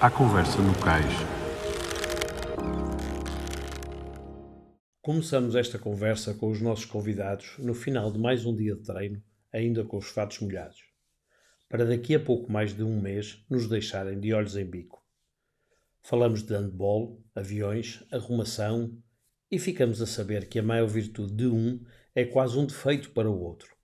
à 0.00 0.08
conversa 0.08 0.62
no 0.62 0.72
cais. 0.78 1.12
Começamos 5.02 5.56
esta 5.56 5.76
conversa 5.76 6.34
com 6.34 6.48
os 6.50 6.60
nossos 6.60 6.84
convidados 6.84 7.56
no 7.58 7.74
final 7.74 8.12
de 8.12 8.16
mais 8.16 8.46
um 8.46 8.54
dia 8.54 8.76
de 8.76 8.82
treino, 8.84 9.20
ainda 9.52 9.84
com 9.84 9.96
os 9.96 10.08
fatos 10.08 10.38
molhados, 10.38 10.84
para 11.68 11.84
daqui 11.84 12.14
a 12.14 12.20
pouco 12.20 12.52
mais 12.52 12.72
de 12.72 12.84
um 12.84 13.00
mês 13.00 13.44
nos 13.50 13.68
deixarem 13.68 14.20
de 14.20 14.32
olhos 14.32 14.54
em 14.54 14.64
bico. 14.64 15.04
Falamos 16.00 16.44
de 16.44 16.54
handball, 16.54 17.20
aviões, 17.34 18.04
arrumação 18.12 18.96
e 19.50 19.58
ficamos 19.58 20.00
a 20.00 20.06
saber 20.06 20.48
que 20.48 20.60
a 20.60 20.62
maior 20.62 20.86
virtude 20.86 21.34
de 21.34 21.48
um 21.48 21.84
é 22.14 22.24
quase 22.24 22.56
um 22.56 22.66
defeito 22.66 23.10
para 23.10 23.28
o 23.28 23.40
outro. 23.40 23.74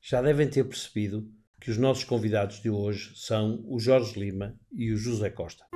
Já 0.00 0.22
devem 0.22 0.48
ter 0.48 0.64
percebido 0.64 1.30
que 1.60 1.70
os 1.70 1.76
nossos 1.76 2.04
convidados 2.04 2.60
de 2.60 2.70
hoje 2.70 3.12
são 3.14 3.62
o 3.68 3.78
Jorge 3.78 4.18
Lima 4.18 4.56
e 4.72 4.90
o 4.92 4.96
José 4.96 5.28
Costa. 5.28 5.66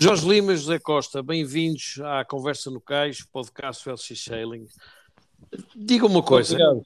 Jorge 0.00 0.28
Lima 0.28 0.52
e 0.52 0.56
José 0.56 0.80
Costa, 0.80 1.22
bem-vindos 1.22 2.00
à 2.02 2.24
Conversa 2.24 2.72
no 2.72 2.80
Cais, 2.80 3.24
podcast 3.24 3.88
LX 3.88 4.24
Sailing. 4.24 4.66
Diga 5.76 6.06
uma 6.06 6.24
coisa. 6.24 6.54
Obrigado. 6.54 6.82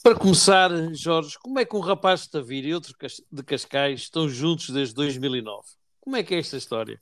Para 0.00 0.14
começar, 0.14 0.70
Jorge, 0.94 1.36
como 1.42 1.58
é 1.58 1.64
que 1.64 1.74
um 1.74 1.80
rapaz 1.80 2.22
de 2.22 2.30
Tavira 2.30 2.68
e 2.68 2.74
outro 2.74 2.94
de 3.32 3.42
Cascais 3.42 4.02
estão 4.02 4.28
juntos 4.28 4.70
desde 4.70 4.94
2009? 4.94 5.66
Como 6.00 6.14
é 6.14 6.22
que 6.22 6.36
é 6.36 6.38
esta 6.38 6.56
história? 6.56 7.00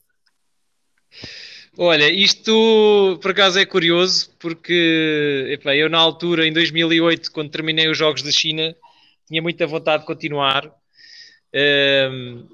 Olha, 1.79 2.09
isto 2.09 3.19
por 3.21 3.31
acaso 3.31 3.59
é 3.59 3.65
curioso, 3.65 4.31
porque 4.39 5.59
eu 5.75 5.89
na 5.89 5.99
altura, 5.99 6.47
em 6.47 6.51
2008, 6.51 7.31
quando 7.31 7.51
terminei 7.51 7.87
os 7.87 7.95
Jogos 7.97 8.23
da 8.23 8.31
China, 8.31 8.75
tinha 9.27 9.41
muita 9.43 9.67
vontade 9.67 10.01
de 10.01 10.07
continuar. 10.07 10.73
Um, 11.53 12.47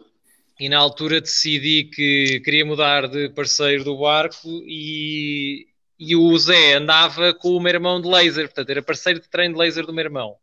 e 0.59 0.67
na 0.67 0.77
altura 0.77 1.21
decidi 1.21 1.85
que 1.85 2.41
queria 2.41 2.65
mudar 2.65 3.07
de 3.07 3.29
parceiro 3.29 3.85
do 3.85 3.97
barco 3.97 4.47
e, 4.67 5.67
e 5.97 6.15
o 6.17 6.37
Zé 6.37 6.73
andava 6.73 7.33
com 7.33 7.51
o 7.51 7.61
meu 7.61 7.73
irmão 7.73 8.01
de 8.01 8.09
laser, 8.09 8.47
portanto 8.47 8.69
era 8.71 8.83
parceiro 8.83 9.21
de 9.21 9.29
treino 9.29 9.53
de 9.55 9.59
laser 9.59 9.85
do 9.85 9.93
meu 9.93 10.03
irmão. 10.03 10.37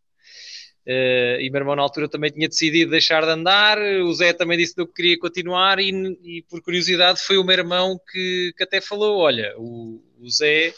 Uh, 0.86 1.38
e 1.40 1.50
meu 1.50 1.60
irmão 1.60 1.76
na 1.76 1.82
altura 1.82 2.08
também 2.08 2.30
tinha 2.30 2.48
decidido 2.48 2.90
deixar 2.90 3.22
de 3.22 3.30
andar, 3.30 3.78
o 3.78 4.12
Zé 4.14 4.32
também 4.32 4.56
disse 4.56 4.74
que 4.74 4.86
queria 4.86 5.18
continuar 5.18 5.78
e, 5.78 5.90
e, 6.24 6.42
por 6.48 6.62
curiosidade 6.62 7.20
foi 7.20 7.36
o 7.36 7.44
meu 7.44 7.54
irmão 7.54 8.00
que, 8.10 8.54
que 8.56 8.62
até 8.62 8.80
falou, 8.80 9.18
olha, 9.18 9.54
o, 9.58 10.02
o, 10.18 10.30
Zé 10.30 10.72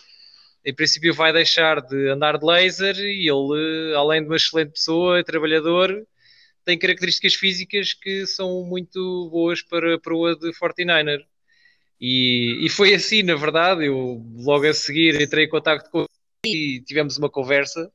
em 0.64 0.74
princípio 0.74 1.14
vai 1.14 1.32
deixar 1.32 1.80
de 1.80 2.08
andar 2.08 2.36
de 2.36 2.44
laser 2.44 2.96
e 2.98 3.28
ele, 3.28 3.94
além 3.94 4.22
de 4.22 4.26
uma 4.26 4.36
excelente 4.36 4.72
pessoa, 4.72 5.22
trabalhador, 5.22 6.04
tem 6.64 6.78
características 6.78 7.34
físicas 7.34 7.94
que 7.94 8.26
são 8.26 8.64
muito 8.64 9.28
boas 9.30 9.62
para, 9.62 9.98
para 10.00 10.14
o 10.14 10.34
de 10.34 10.50
49er. 10.52 11.20
E, 12.00 12.66
e 12.66 12.68
foi 12.68 12.92
assim, 12.94 13.22
na 13.22 13.36
verdade, 13.36 13.86
eu 13.86 14.20
logo 14.36 14.66
a 14.66 14.74
seguir 14.74 15.20
entrei 15.20 15.44
em 15.44 15.48
contato 15.48 15.88
com 15.90 16.06
ele 16.44 16.76
e 16.76 16.80
tivemos 16.82 17.16
uma 17.16 17.30
conversa 17.30 17.90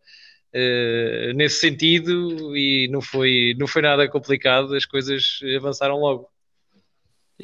uh, 0.54 1.34
nesse 1.34 1.60
sentido 1.60 2.56
e 2.56 2.88
não 2.90 3.02
foi, 3.02 3.56
não 3.58 3.68
foi 3.68 3.82
nada 3.82 4.10
complicado, 4.10 4.76
as 4.76 4.86
coisas 4.86 5.40
avançaram 5.56 5.98
logo. 5.98 6.30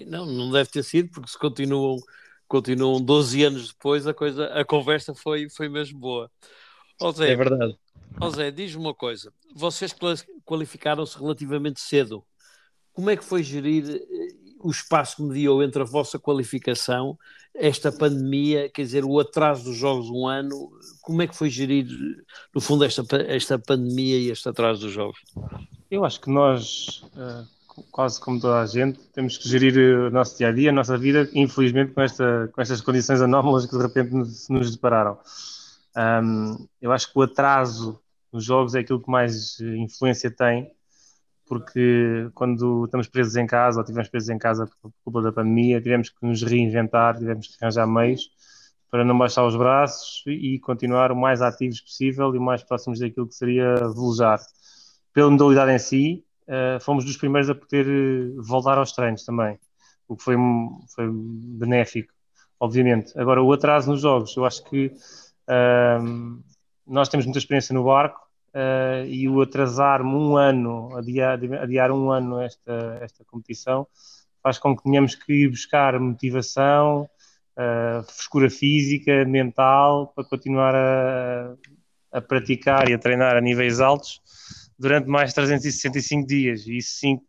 Não, 0.07 0.25
não 0.25 0.51
deve 0.51 0.69
ter 0.69 0.83
sido, 0.83 1.09
porque 1.09 1.29
se 1.29 1.37
continuam, 1.37 1.97
continuam 2.47 2.99
12 2.99 3.43
anos 3.43 3.67
depois, 3.69 4.07
a, 4.07 4.13
coisa, 4.13 4.47
a 4.47 4.65
conversa 4.65 5.13
foi, 5.13 5.49
foi 5.49 5.69
mesmo 5.69 5.99
boa. 5.99 6.31
Zé, 7.15 7.31
é 7.31 7.35
verdade. 7.35 7.77
Zé, 8.33 8.51
diz-me 8.51 8.81
uma 8.81 8.93
coisa. 8.93 9.31
Vocês 9.53 9.93
qualificaram-se 10.45 11.17
relativamente 11.17 11.79
cedo. 11.79 12.23
Como 12.91 13.09
é 13.09 13.17
que 13.17 13.23
foi 13.23 13.43
gerir 13.43 13.83
eh, 13.89 14.42
o 14.63 14.71
espaço 14.71 15.17
que 15.17 15.23
mediou 15.23 15.61
entre 15.61 15.81
a 15.81 15.85
vossa 15.85 16.17
qualificação, 16.17 17.17
esta 17.53 17.91
pandemia, 17.91 18.69
quer 18.69 18.81
dizer, 18.83 19.03
o 19.03 19.19
atraso 19.19 19.65
dos 19.65 19.75
jogos 19.75 20.09
um 20.09 20.25
ano, 20.25 20.71
como 21.01 21.21
é 21.21 21.27
que 21.27 21.35
foi 21.35 21.49
gerir, 21.49 21.85
no 22.53 22.59
fundo, 22.59 22.83
esta, 22.83 23.03
esta 23.27 23.59
pandemia 23.59 24.17
e 24.17 24.31
este 24.31 24.49
atraso 24.49 24.81
dos 24.81 24.91
jogos? 24.91 25.19
Eu 25.91 26.03
acho 26.03 26.19
que 26.19 26.29
nós, 26.29 27.05
eh, 27.15 27.43
quase 27.91 28.19
como 28.19 28.39
toda 28.39 28.59
a 28.59 28.65
gente, 28.65 28.99
temos 29.13 29.37
que 29.37 29.47
gerir 29.47 29.77
o 29.77 30.09
nosso 30.09 30.37
dia 30.37 30.47
a 30.47 30.51
dia, 30.51 30.69
a 30.69 30.73
nossa 30.73 30.97
vida, 30.97 31.29
infelizmente, 31.33 31.91
com, 31.91 32.01
esta, 32.01 32.49
com 32.51 32.61
estas 32.61 32.81
condições 32.81 33.21
anómalas 33.21 33.65
que 33.65 33.77
de 33.77 33.83
repente 33.83 34.13
nos, 34.15 34.49
nos 34.49 34.71
depararam. 34.71 35.19
Um, 35.95 36.67
eu 36.81 36.91
acho 36.91 37.11
que 37.11 37.19
o 37.19 37.21
atraso 37.21 37.99
nos 38.31 38.43
jogos 38.43 38.73
é 38.73 38.79
aquilo 38.79 38.99
que 38.99 39.11
mais 39.11 39.59
influência 39.59 40.31
tem 40.31 40.71
porque 41.53 42.31
quando 42.33 42.85
estamos 42.85 43.07
presos 43.07 43.35
em 43.35 43.45
casa, 43.45 43.77
ou 43.77 43.83
estivemos 43.83 44.09
presos 44.09 44.29
em 44.29 44.39
casa 44.39 44.67
por 44.81 44.91
culpa 45.03 45.21
da 45.21 45.31
pandemia, 45.31 45.79
tivemos 45.79 46.09
que 46.09 46.25
nos 46.25 46.41
reinventar, 46.41 47.15
tivemos 47.15 47.47
que 47.47 47.63
arranjar 47.63 47.85
meios 47.85 48.31
para 48.89 49.05
não 49.05 49.15
baixar 49.15 49.45
os 49.45 49.55
braços 49.55 50.23
e 50.25 50.57
continuar 50.57 51.11
o 51.11 51.15
mais 51.15 51.43
ativos 51.43 51.79
possível 51.79 52.33
e 52.33 52.39
o 52.39 52.41
mais 52.41 52.63
próximos 52.63 52.99
daquilo 52.99 53.27
que 53.27 53.35
seria 53.35 53.75
velejar. 53.75 54.39
Pela 55.13 55.29
modalidade 55.29 55.71
em 55.73 55.77
si, 55.77 56.25
uh, 56.47 56.79
fomos 56.79 57.05
dos 57.05 57.17
primeiros 57.17 57.51
a 57.51 57.55
poder 57.55 57.85
eh, 57.87 58.33
voltar 58.37 58.79
aos 58.79 58.91
treinos 58.91 59.23
também, 59.23 59.59
o 60.07 60.15
que 60.15 60.23
foi, 60.23 60.35
foi 60.95 61.07
benéfico, 61.07 62.11
obviamente. 62.59 63.13
Agora, 63.15 63.43
o 63.43 63.53
atraso 63.53 63.91
nos 63.91 64.01
jogos, 64.01 64.35
eu 64.35 64.43
acho 64.43 64.63
que 64.63 64.87
uh, 64.87 66.43
nós 66.87 67.09
temos 67.09 67.27
muita 67.27 67.37
experiência 67.37 67.75
no 67.75 67.83
barco, 67.83 68.19
uh, 68.53 69.05
e 69.05 69.27
o 69.27 69.41
atrasar-me 69.41 70.13
um 70.13 70.37
ano, 70.37 70.95
adiar, 70.97 71.39
adiar 71.61 71.91
um 71.91 72.11
ano 72.11 72.39
esta, 72.41 72.99
esta 73.01 73.23
competição, 73.25 73.87
faz 74.41 74.57
com 74.57 74.75
que 74.75 74.83
tenhamos 74.83 75.15
que 75.15 75.33
ir 75.33 75.49
buscar 75.49 75.99
motivação, 75.99 77.09
uh, 77.57 78.03
frescura 78.03 78.49
física, 78.49 79.25
mental, 79.25 80.11
para 80.15 80.23
continuar 80.23 80.75
a, 80.75 81.55
a 82.11 82.21
praticar 82.21 82.89
e 82.89 82.93
a 82.93 82.99
treinar 82.99 83.35
a 83.35 83.41
níveis 83.41 83.79
altos 83.79 84.21
durante 84.77 85.07
mais 85.07 85.33
365 85.33 86.27
dias. 86.27 86.67
E 86.67 86.77
isso 86.77 86.99
sim 86.99 87.19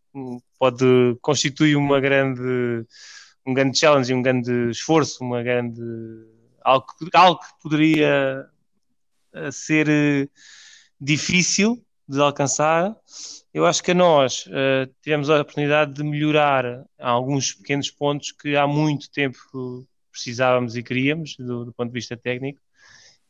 pode 0.59 0.85
constituir 1.21 1.77
uma 1.77 2.01
grande, 2.01 2.85
um 3.47 3.53
grande 3.53 3.79
challenge, 3.79 4.15
um 4.15 4.23
grande 4.23 4.71
esforço, 4.71 5.23
uma 5.25 5.43
grande 5.43 5.81
algo, 6.65 6.87
algo 7.13 7.41
que 7.41 7.63
poderia 7.63 8.47
eh, 9.35 9.51
ser 9.51 10.31
difícil 11.01 11.83
de 12.09 12.21
alcançar. 12.21 12.95
Eu 13.53 13.67
acho 13.67 13.83
que 13.83 13.95
nós 13.95 14.47
uh, 14.47 14.93
tivemos 15.03 15.31
a 15.31 15.41
oportunidade 15.41 15.93
de 15.93 16.03
melhorar 16.03 16.85
alguns 16.99 17.55
pequenos 17.55 17.91
pontos 17.91 18.33
que 18.33 18.57
há 18.57 18.67
muito 18.67 19.11
tempo 19.11 19.39
precisávamos 20.11 20.77
e 20.77 20.83
queríamos, 20.83 21.37
do, 21.37 21.67
do 21.67 21.73
ponto 21.73 21.89
de 21.89 21.95
vista 21.95 22.17
técnico, 22.17 22.61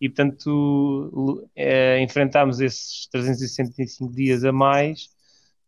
e 0.01 0.09
portanto 0.09 1.11
uh, 1.15 1.99
enfrentámos 2.01 2.61
esses 2.61 3.07
365 3.11 4.13
dias 4.13 4.45
a 4.45 4.53
mais 4.53 5.09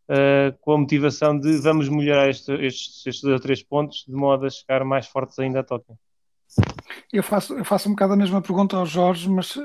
uh, 0.09 0.55
com 0.61 0.73
a 0.73 0.77
motivação 0.77 1.39
de 1.39 1.57
vamos 1.57 1.89
melhorar 1.89 2.29
este, 2.29 2.51
estes, 2.53 3.05
estes 3.05 3.21
dois 3.21 3.35
ou 3.35 3.39
três 3.39 3.63
pontos 3.63 4.05
de 4.07 4.13
modo 4.13 4.45
a 4.45 4.49
chegar 4.49 4.83
mais 4.83 5.07
fortes 5.07 5.37
ainda 5.39 5.61
a 5.61 5.63
Tóquio. 5.63 5.97
Eu 7.11 7.23
faço, 7.23 7.53
eu 7.53 7.65
faço 7.65 7.87
um 7.89 7.91
bocado 7.91 8.13
a 8.13 8.17
mesma 8.17 8.41
pergunta 8.41 8.77
ao 8.77 8.85
Jorge, 8.85 9.29
mas 9.29 9.55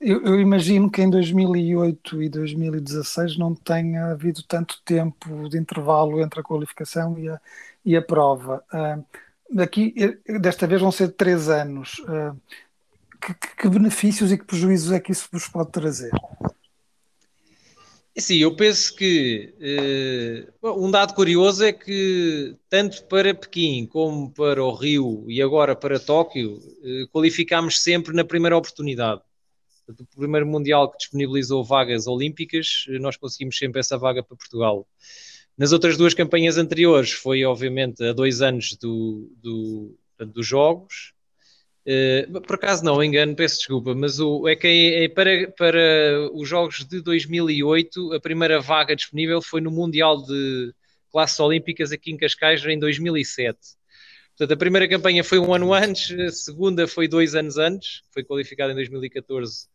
eu, 0.00 0.22
eu, 0.22 0.40
imagino 0.40 0.90
que 0.90 1.02
em 1.02 1.10
2008 1.10 2.22
e 2.22 2.28
2016 2.28 3.38
não 3.38 3.54
tenha 3.54 4.06
havido 4.06 4.42
tanto 4.42 4.80
tempo 4.84 5.48
de 5.48 5.58
intervalo 5.58 6.20
entre 6.20 6.40
a 6.40 6.42
qualificação 6.42 7.18
e 7.18 7.28
a, 7.28 7.40
e 7.84 7.96
a 7.96 8.02
prova. 8.02 8.62
Uh, 8.72 9.04
daqui, 9.50 9.94
desta 10.40 10.66
vez 10.66 10.80
vão 10.80 10.92
ser 10.92 11.08
três 11.12 11.48
anos. 11.48 11.98
Uh, 12.00 12.36
que, 13.20 13.34
que 13.34 13.68
benefícios 13.68 14.32
e 14.32 14.38
que 14.38 14.44
prejuízos 14.44 14.92
é 14.92 15.00
que 15.00 15.12
isso 15.12 15.28
vos 15.30 15.46
pode 15.46 15.70
trazer? 15.70 16.10
Sim, 18.20 18.36
eu 18.36 18.54
penso 18.54 18.94
que 18.94 19.54
uh, 20.62 20.84
um 20.84 20.90
dado 20.90 21.14
curioso 21.14 21.64
é 21.64 21.72
que 21.72 22.54
tanto 22.68 23.04
para 23.04 23.34
Pequim 23.34 23.86
como 23.86 24.30
para 24.30 24.62
o 24.62 24.72
Rio 24.72 25.24
e 25.28 25.40
agora 25.40 25.74
para 25.74 25.98
Tóquio 25.98 26.56
uh, 26.56 27.08
qualificámos 27.10 27.82
sempre 27.82 28.14
na 28.14 28.24
primeira 28.24 28.56
oportunidade. 28.56 29.22
O 29.88 30.16
primeiro 30.18 30.46
Mundial 30.46 30.90
que 30.90 30.98
disponibilizou 30.98 31.64
vagas 31.64 32.06
olímpicas, 32.06 32.84
eh, 32.88 33.00
nós 33.00 33.16
conseguimos 33.16 33.58
sempre 33.58 33.80
essa 33.80 33.98
vaga 33.98 34.22
para 34.22 34.36
Portugal. 34.36 34.86
Nas 35.58 35.72
outras 35.72 35.96
duas 35.96 36.14
campanhas 36.14 36.58
anteriores 36.58 37.10
foi 37.10 37.44
obviamente 37.44 38.04
a 38.04 38.12
dois 38.12 38.40
anos 38.40 38.76
do, 38.76 39.32
do, 39.42 39.98
dos 40.26 40.46
Jogos 40.46 41.12
Uh, 41.86 42.40
por 42.42 42.56
acaso 42.56 42.84
não, 42.84 43.02
engano, 43.02 43.34
peço 43.34 43.56
desculpa, 43.56 43.94
mas 43.94 44.20
o, 44.20 44.46
é 44.46 44.54
que 44.54 44.66
é, 44.66 45.04
é 45.04 45.08
para, 45.08 45.50
para 45.52 46.30
os 46.32 46.48
Jogos 46.48 46.84
de 46.84 47.00
2008 47.00 48.12
a 48.12 48.20
primeira 48.20 48.60
vaga 48.60 48.94
disponível 48.94 49.40
foi 49.40 49.60
no 49.60 49.70
Mundial 49.70 50.22
de 50.22 50.74
Classes 51.10 51.40
Olímpicas 51.40 51.90
aqui 51.90 52.12
em 52.12 52.16
Cascais 52.16 52.64
em 52.66 52.78
2007. 52.78 53.58
Portanto, 54.36 54.54
a 54.54 54.56
primeira 54.56 54.88
campanha 54.88 55.24
foi 55.24 55.38
um 55.38 55.52
ano 55.52 55.72
antes, 55.72 56.18
a 56.18 56.30
segunda 56.30 56.86
foi 56.86 57.08
dois 57.08 57.34
anos 57.34 57.58
antes, 57.58 58.02
foi 58.12 58.24
qualificada 58.24 58.72
em 58.72 58.76
2014 58.76 59.68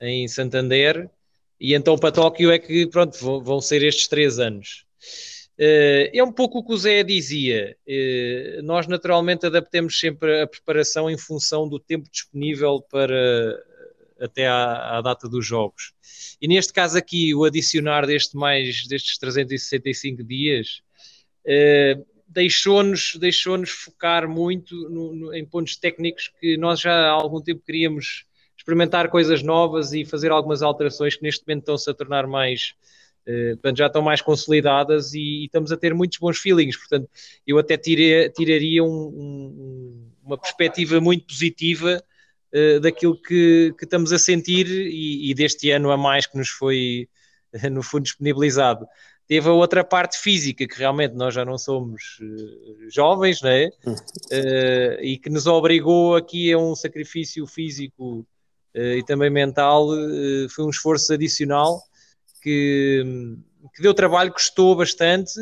em 0.00 0.28
Santander, 0.28 1.10
E 1.58 1.74
então 1.74 1.96
para 1.96 2.12
Tóquio 2.12 2.50
é 2.50 2.58
que 2.58 2.86
pronto, 2.86 3.16
vão, 3.18 3.42
vão 3.42 3.60
ser 3.60 3.82
estes 3.82 4.08
três 4.08 4.38
anos. 4.38 4.84
Uh, 5.58 6.10
é 6.12 6.22
um 6.22 6.32
pouco 6.32 6.58
o 6.58 6.64
que 6.64 6.72
o 6.72 6.76
Zé 6.76 7.02
dizia. 7.04 7.76
Uh, 7.86 8.62
nós 8.62 8.86
naturalmente 8.86 9.46
adaptemos 9.46 9.98
sempre 9.98 10.42
a 10.42 10.46
preparação 10.46 11.08
em 11.08 11.16
função 11.16 11.68
do 11.68 11.78
tempo 11.78 12.08
disponível 12.10 12.82
para 12.90 13.62
até 14.20 14.46
à, 14.46 14.98
à, 14.98 15.00
data 15.00 15.28
dos 15.28 15.46
jogos. 15.46 15.92
E 16.40 16.48
neste 16.48 16.72
caso 16.72 16.96
aqui, 16.96 17.34
o 17.34 17.44
adicionar 17.44 18.06
deste 18.06 18.36
mais 18.36 18.86
destes 18.86 19.18
365 19.18 20.24
dias 20.24 20.82
uh, 21.46 22.04
deixou-nos 22.26 23.16
deixou 23.16 23.64
focar 23.66 24.28
muito 24.28 24.88
no, 24.88 25.14
no, 25.14 25.34
em 25.34 25.44
pontos 25.44 25.76
técnicos 25.76 26.32
que 26.40 26.56
nós 26.56 26.80
já 26.80 26.92
há 26.92 27.10
algum 27.10 27.40
tempo 27.40 27.62
queríamos 27.64 28.24
experimentar 28.56 29.08
coisas 29.08 29.42
novas 29.42 29.92
e 29.92 30.04
fazer 30.04 30.32
algumas 30.32 30.62
alterações 30.62 31.16
que 31.16 31.22
neste 31.22 31.46
momento 31.46 31.60
estão-se 31.60 31.90
a 31.90 31.94
tornar 31.94 32.26
mais 32.26 32.74
Uh, 33.26 33.56
portanto, 33.56 33.78
já 33.78 33.86
estão 33.86 34.02
mais 34.02 34.20
consolidadas 34.20 35.14
e, 35.14 35.18
e, 35.18 35.44
estamos 35.46 35.72
a 35.72 35.76
ter 35.76 35.94
muitos 35.94 36.18
bons 36.18 36.38
feelings. 36.38 36.76
Portanto, 36.76 37.08
eu 37.46 37.58
até 37.58 37.76
tiraria 37.76 38.84
um, 38.84 38.86
um, 38.86 40.10
uma 40.22 40.36
perspectiva 40.36 41.00
muito 41.00 41.26
positiva 41.26 42.02
uh, 42.52 42.80
daquilo 42.80 43.16
que, 43.20 43.74
que, 43.78 43.84
estamos 43.84 44.12
a 44.12 44.18
sentir 44.18 44.66
e, 44.68 45.30
e, 45.30 45.34
deste 45.34 45.70
ano 45.70 45.90
a 45.90 45.96
mais 45.96 46.26
que 46.26 46.36
nos 46.36 46.50
foi, 46.50 47.08
no 47.72 47.82
fundo, 47.82 48.04
disponibilizado 48.04 48.86
teve 49.26 49.48
a 49.48 49.52
outra 49.52 49.82
parte 49.82 50.18
física, 50.18 50.68
que 50.68 50.78
realmente 50.78 51.14
nós 51.14 51.32
já 51.32 51.46
não 51.46 51.56
somos 51.56 52.18
jovens, 52.90 53.42
é? 53.42 53.70
Uh, 53.86 55.00
e 55.00 55.16
que 55.16 55.30
nos 55.30 55.46
obrigou 55.46 56.14
aqui 56.14 56.52
a 56.52 56.58
um 56.58 56.76
sacrifício 56.76 57.46
físico 57.46 58.26
e 58.74 59.02
também 59.04 59.30
mental, 59.30 59.86
foi 60.50 60.64
um 60.64 60.68
esforço 60.68 61.14
adicional 61.14 61.80
que, 62.44 63.02
que 63.74 63.82
deu 63.82 63.94
trabalho, 63.94 64.32
custou 64.32 64.76
bastante, 64.76 65.32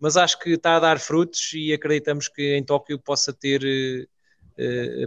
mas 0.00 0.16
acho 0.16 0.38
que 0.40 0.50
está 0.50 0.76
a 0.76 0.80
dar 0.80 0.98
frutos 0.98 1.52
e 1.52 1.72
acreditamos 1.72 2.28
que 2.28 2.56
em 2.56 2.64
Tóquio 2.64 2.98
possa 2.98 3.32
ter, 3.32 3.60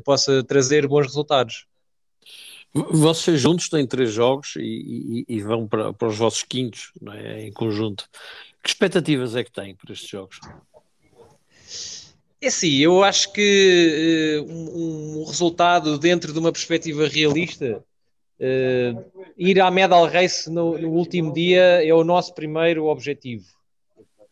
possa 0.06 0.44
trazer 0.44 0.88
bons 0.88 1.08
resultados. 1.08 1.66
Vocês 2.74 3.42
juntos 3.42 3.68
têm 3.68 3.88
três 3.88 4.12
jogos 4.12 4.56
e, 4.56 5.26
e, 5.28 5.36
e 5.38 5.42
vão 5.42 5.68
para, 5.68 5.92
para, 5.92 6.08
os 6.08 6.18
vossos 6.18 6.44
quintos 6.44 6.92
é? 7.14 7.48
em 7.48 7.52
conjunto. 7.52 8.08
Que 8.64 8.70
expectativas 8.70 9.36
é 9.36 9.44
que 9.44 9.52
têm 9.52 9.76
para 9.76 9.92
estes 9.92 10.10
jogos? 10.10 10.40
É 12.42 12.48
assim, 12.48 12.78
eu 12.78 13.04
acho 13.04 13.34
que 13.34 14.40
uh, 14.40 14.52
um, 14.52 15.22
um, 15.22 15.26
resultado 15.26 15.98
dentro 15.98 16.32
de 16.32 16.40
uma 16.40 16.52
perspectiva 16.52 17.08
realista, 17.08 17.84
uh, 18.40 19.30
ir 19.38 19.60
à 19.60 19.70
medal 19.70 20.08
race 20.08 20.50
no, 20.50 20.78
no, 20.78 20.90
último 20.90 21.34
dia 21.34 21.86
é 21.86 21.94
o 21.94 22.04
nosso 22.04 22.34
primeiro 22.34 22.86
objetivo. 22.86 23.46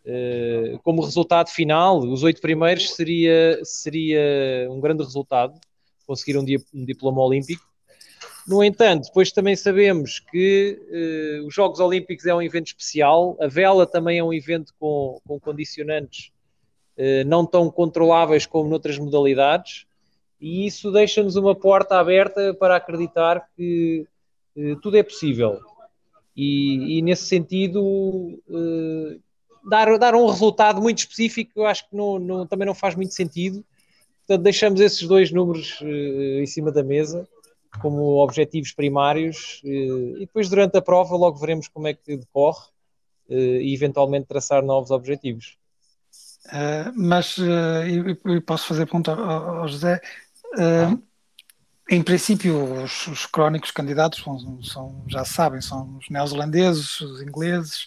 Uh, 0.06 0.80
como 0.84 1.04
resultado 1.04 1.50
final, 1.50 2.00
os 2.00 2.24
oito 2.24 2.40
primeiros 2.40 2.92
seria, 2.96 3.60
seria 3.64 4.68
um 4.70 4.80
grande 4.80 5.04
resultado, 5.04 5.60
conseguir 6.06 6.38
um, 6.38 6.46
dia, 6.46 6.60
um 6.74 6.86
diploma 6.86 7.22
olímpico. 7.22 7.66
No 8.48 8.64
entanto, 8.64 9.08
depois 9.08 9.30
também 9.34 9.58
sabemos 9.58 10.20
que 10.20 10.80
uh, 11.42 11.46
os 11.46 11.54
Jogos 11.54 11.82
Olímpicos 11.82 12.26
é 12.26 12.34
um 12.34 12.42
evento 12.42 12.68
especial, 12.68 13.38
a 13.42 13.48
vela 13.48 13.86
também 13.86 14.20
é 14.20 14.24
um 14.24 14.34
evento 14.34 14.74
com, 14.80 15.20
com 15.28 15.40
condicionantes 15.40 16.32
não 17.28 17.46
tão 17.46 17.70
controláveis 17.70 18.48
como 18.48 18.68
noutras 18.68 18.98
modalidades, 18.98 19.87
e 20.40 20.66
isso 20.66 20.92
deixa-nos 20.92 21.36
uma 21.36 21.56
porta 21.56 22.00
aberta 22.00 22.54
para 22.54 22.76
acreditar 22.76 23.48
que 23.56 24.06
uh, 24.56 24.76
tudo 24.78 24.98
é 24.98 25.04
possível. 25.04 25.60
E, 26.36 26.98
e 26.98 27.02
nesse 27.02 27.26
sentido, 27.26 28.40
dar, 29.68 29.98
dar 29.98 30.14
um 30.14 30.28
resultado 30.28 30.80
muito 30.80 31.00
específico, 31.00 31.52
eu 31.56 31.66
acho 31.66 31.90
que 31.90 31.96
não, 31.96 32.20
não, 32.20 32.46
também 32.46 32.68
não 32.68 32.76
faz 32.76 32.94
muito 32.94 33.12
sentido. 33.16 33.66
Portanto, 34.20 34.44
deixamos 34.44 34.80
esses 34.80 35.02
dois 35.08 35.32
números 35.32 35.80
em 35.82 36.46
cima 36.46 36.72
da 36.72 36.84
mesa 36.84 37.28
como 37.82 38.18
objetivos 38.18 38.72
primários 38.72 39.62
eh, 39.64 40.18
e 40.18 40.20
depois 40.20 40.50
durante 40.50 40.78
a 40.78 40.82
prova 40.82 41.16
logo 41.16 41.38
veremos 41.38 41.68
como 41.68 41.88
é 41.88 41.94
que 41.94 42.18
decorre 42.18 42.66
eh, 43.30 43.62
e 43.62 43.74
eventualmente 43.74 44.28
traçar 44.28 44.64
novos 44.64 44.92
objetivos. 44.92 45.58
Uh, 46.48 46.94
mas 46.96 47.38
uh, 47.38 48.42
posso 48.46 48.68
fazer 48.68 48.86
pergunta 48.86 49.12
ao, 49.12 49.58
ao 49.58 49.68
José. 49.68 50.00
Uh, 50.54 51.02
em 51.90 52.04
princípio, 52.04 52.84
os, 52.84 53.08
os 53.08 53.26
crónicos 53.26 53.72
candidatos 53.72 54.22
são, 54.22 54.64
são, 54.64 55.04
já 55.08 55.24
sabem, 55.24 55.62
são 55.62 55.98
os 55.98 56.10
neozelandeses, 56.10 57.00
os 57.00 57.22
ingleses, 57.22 57.86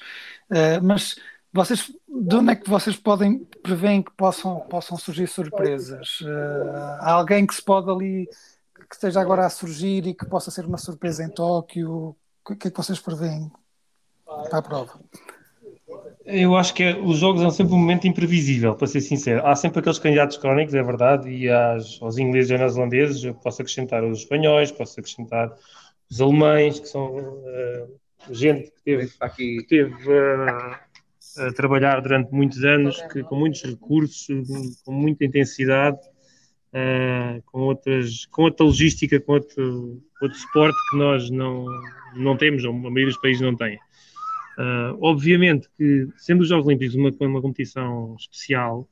mas 0.83 1.17
vocês, 1.53 1.93
de 2.09 2.35
onde 2.35 2.53
é 2.53 2.57
que 2.57 2.69
vocês 2.69 2.97
podem 2.97 3.45
preveem 3.63 4.03
que 4.03 4.11
possam, 4.13 4.61
possam 4.61 4.97
surgir 4.97 5.27
surpresas? 5.27 6.21
há 7.01 7.13
alguém 7.13 7.47
que 7.47 7.55
se 7.55 7.63
pode 7.63 7.91
ali 7.91 8.27
que 8.89 8.95
esteja 8.95 9.21
agora 9.21 9.47
a 9.47 9.51
surgir 9.51 10.07
e 10.07 10.15
que 10.15 10.27
possa 10.27 10.51
ser 10.51 10.65
uma 10.65 10.79
surpresa 10.79 11.23
em 11.23 11.29
Tóquio? 11.29 12.17
O 12.49 12.57
que 12.57 12.69
é 12.69 12.71
que 12.71 12.77
vocês 12.77 12.99
preveem 12.99 13.51
para 14.25 14.59
a 14.59 14.63
prova? 14.63 14.99
Eu 16.25 16.55
acho 16.55 16.75
que 16.75 16.83
é, 16.83 16.99
os 16.99 17.19
jogos 17.19 17.41
são 17.41 17.51
sempre 17.51 17.73
um 17.73 17.79
momento 17.79 18.07
imprevisível, 18.07 18.75
para 18.75 18.87
ser 18.87 19.01
sincero. 19.01 19.47
Há 19.47 19.57
sempre 19.57 19.81
aqueles 19.81 19.99
candidatos 19.99 20.37
crónicos, 20.37 20.75
é 20.75 20.83
verdade, 20.83 21.31
e 21.31 21.49
às, 21.49 22.01
aos 22.01 22.19
ingleses 22.19 22.51
e 22.51 22.55
aos 22.55 22.61
neozelandeses, 22.61 23.25
eu 23.25 23.35
posso 23.35 23.63
acrescentar 23.63 24.05
os 24.05 24.19
espanhóis, 24.19 24.71
posso 24.71 25.01
acrescentar 25.01 25.51
os 26.11 26.21
alemães, 26.21 26.79
que 26.79 26.87
são 26.87 27.17
uh, 27.17 28.01
gente 28.31 28.71
que 28.71 28.83
teve, 28.85 29.11
que 29.35 29.67
teve 29.67 29.93
uh, 29.93 30.77
a 31.39 31.53
trabalhar 31.55 32.01
durante 32.01 32.31
muitos 32.33 32.63
anos, 32.65 33.01
que, 33.13 33.23
com 33.23 33.37
muitos 33.37 33.63
recursos, 33.63 34.47
com 34.85 34.93
muita 34.93 35.25
intensidade, 35.25 35.99
uh, 36.75 37.43
com, 37.47 37.61
outras, 37.61 38.27
com 38.27 38.43
outra 38.43 38.67
logística, 38.67 39.19
com 39.21 39.33
outro, 39.33 40.03
outro 40.21 40.37
suporte 40.37 40.77
que 40.91 40.99
nós 40.99 41.31
não, 41.31 41.65
não 42.15 42.37
temos, 42.37 42.63
ou 42.65 42.73
a 42.73 42.77
maioria 42.77 43.07
dos 43.07 43.21
países 43.21 43.41
não 43.41 43.57
tem. 43.57 43.79
Uh, 44.61 44.93
obviamente 45.01 45.71
que, 45.75 46.09
sendo 46.19 46.43
os 46.43 46.49
Jogos 46.49 46.67
Olímpicos 46.67 46.95
uma, 46.95 47.11
uma 47.21 47.41
competição 47.41 48.15
especial, 48.19 48.87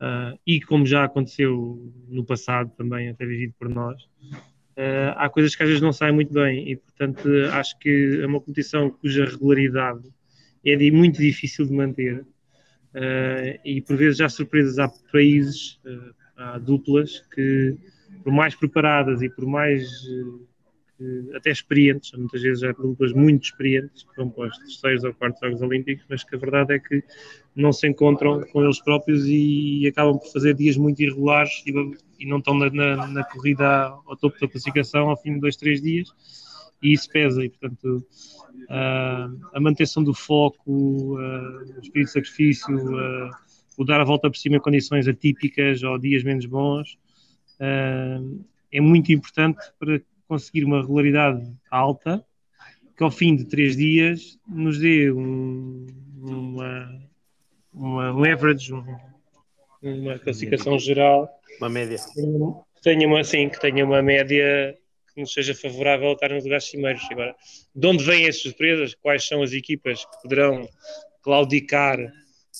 uh, 0.00 0.38
e 0.46 0.62
como 0.62 0.86
já 0.86 1.04
aconteceu 1.04 1.92
no 2.08 2.24
passado 2.24 2.72
também, 2.74 3.10
até 3.10 3.26
vivido 3.26 3.52
por 3.58 3.68
nós, 3.68 4.02
uh, 4.02 5.12
há 5.16 5.28
coisas 5.28 5.54
que 5.54 5.62
às 5.62 5.68
vezes 5.68 5.82
não 5.82 5.92
saem 5.92 6.14
muito 6.14 6.32
bem, 6.32 6.70
e 6.70 6.76
portanto 6.76 7.28
acho 7.52 7.78
que 7.80 8.18
é 8.22 8.26
uma 8.26 8.40
competição 8.40 8.88
cuja 8.88 9.26
regularidade 9.26 10.08
é 10.64 10.74
de, 10.74 10.90
muito 10.90 11.20
difícil 11.20 11.66
de 11.66 11.74
manter, 11.74 12.24
e 13.62 13.82
por 13.82 13.96
vezes 13.96 14.22
há 14.22 14.28
surpresas, 14.30 14.78
há 14.78 14.88
países, 15.12 15.78
há 16.36 16.58
duplas 16.58 17.20
que, 17.34 17.76
por 18.22 18.32
mais 18.32 18.54
preparadas 18.54 19.20
e 19.20 19.28
por 19.28 19.44
mais 19.44 19.84
até 21.34 21.50
experientes, 21.50 22.12
muitas 22.12 22.42
vezes 22.42 22.62
há 22.62 22.72
duplas 22.72 23.12
muito 23.12 23.44
experientes 23.44 24.04
que 24.04 24.16
vão 24.16 24.30
para 24.30 24.48
os 24.48 24.58
terceiros 24.58 25.04
ou 25.04 25.14
quartos 25.14 25.40
Jogos 25.40 25.62
Olímpicos, 25.62 26.04
mas 26.08 26.24
que 26.24 26.34
a 26.34 26.38
verdade 26.38 26.74
é 26.74 26.78
que 26.78 27.02
não 27.54 27.72
se 27.72 27.86
encontram 27.88 28.40
com 28.52 28.62
eles 28.62 28.80
próprios 28.80 29.24
e, 29.26 29.86
acabam 29.86 30.18
por 30.18 30.32
fazer 30.32 30.54
dias 30.54 30.76
muito 30.76 31.00
irregulares 31.00 31.62
e, 31.66 31.72
e 32.20 32.26
não 32.26 32.38
estão 32.38 32.54
na, 32.54 32.70
na, 32.70 33.06
na, 33.06 33.24
corrida 33.24 33.86
ao 34.06 34.16
topo 34.16 34.38
da 34.40 34.48
classificação 34.48 35.10
ao 35.10 35.16
fim 35.16 35.34
de 35.34 35.40
dois, 35.40 35.56
três 35.56 35.80
dias 35.80 36.08
e 36.82 36.92
isso 36.92 37.08
pesa 37.10 37.44
e 37.44 37.48
portanto 37.48 38.04
uh, 38.64 39.48
a 39.52 39.60
manutenção 39.60 40.02
do 40.02 40.12
foco, 40.12 41.16
uh, 41.16 41.76
o 41.76 41.80
espírito 41.80 42.08
de 42.08 42.12
sacrifício, 42.12 42.76
uh, 42.76 43.30
o 43.78 43.84
dar 43.84 44.00
a 44.00 44.04
volta 44.04 44.30
por 44.30 44.36
cima 44.36 44.56
em 44.56 44.60
condições 44.60 45.08
atípicas 45.08 45.82
ou 45.82 45.98
dias 45.98 46.22
menos 46.22 46.46
bons 46.46 46.98
é 47.60 48.80
muito 48.80 49.12
importante 49.12 49.60
para 49.78 50.00
conseguir 50.28 50.64
uma 50.64 50.80
regularidade 50.80 51.42
alta 51.70 52.24
que 52.96 53.02
ao 53.02 53.10
fim 53.10 53.34
de 53.34 53.44
três 53.44 53.76
dias 53.76 54.38
nos 54.46 54.78
dê 54.78 55.10
um, 55.10 55.86
uma, 56.16 57.02
uma, 57.72 58.12
um 58.12 58.24
average, 58.24 58.72
um, 58.72 58.84
uma 59.82 60.18
classificação 60.18 60.78
geral. 60.78 61.28
Uma 61.58 61.68
média. 61.68 61.98
Tenha 62.82 63.06
uma, 63.08 63.24
sim, 63.24 63.48
que 63.48 63.60
tenha 63.60 63.84
uma 63.84 64.02
média 64.02 64.76
que 65.12 65.20
nos 65.20 65.32
seja 65.32 65.54
favorável 65.54 66.10
a 66.10 66.12
estar 66.12 66.28
nos 66.30 66.44
lugares 66.44 66.64
cimeiros. 66.64 67.02
Agora, 67.10 67.34
de 67.74 67.86
onde 67.86 68.04
vêm 68.04 68.28
as 68.28 68.40
surpresas? 68.40 68.94
Quais 68.94 69.26
são 69.26 69.42
as 69.42 69.52
equipas 69.52 70.04
que 70.04 70.22
poderão 70.22 70.68
claudicar 71.22 71.98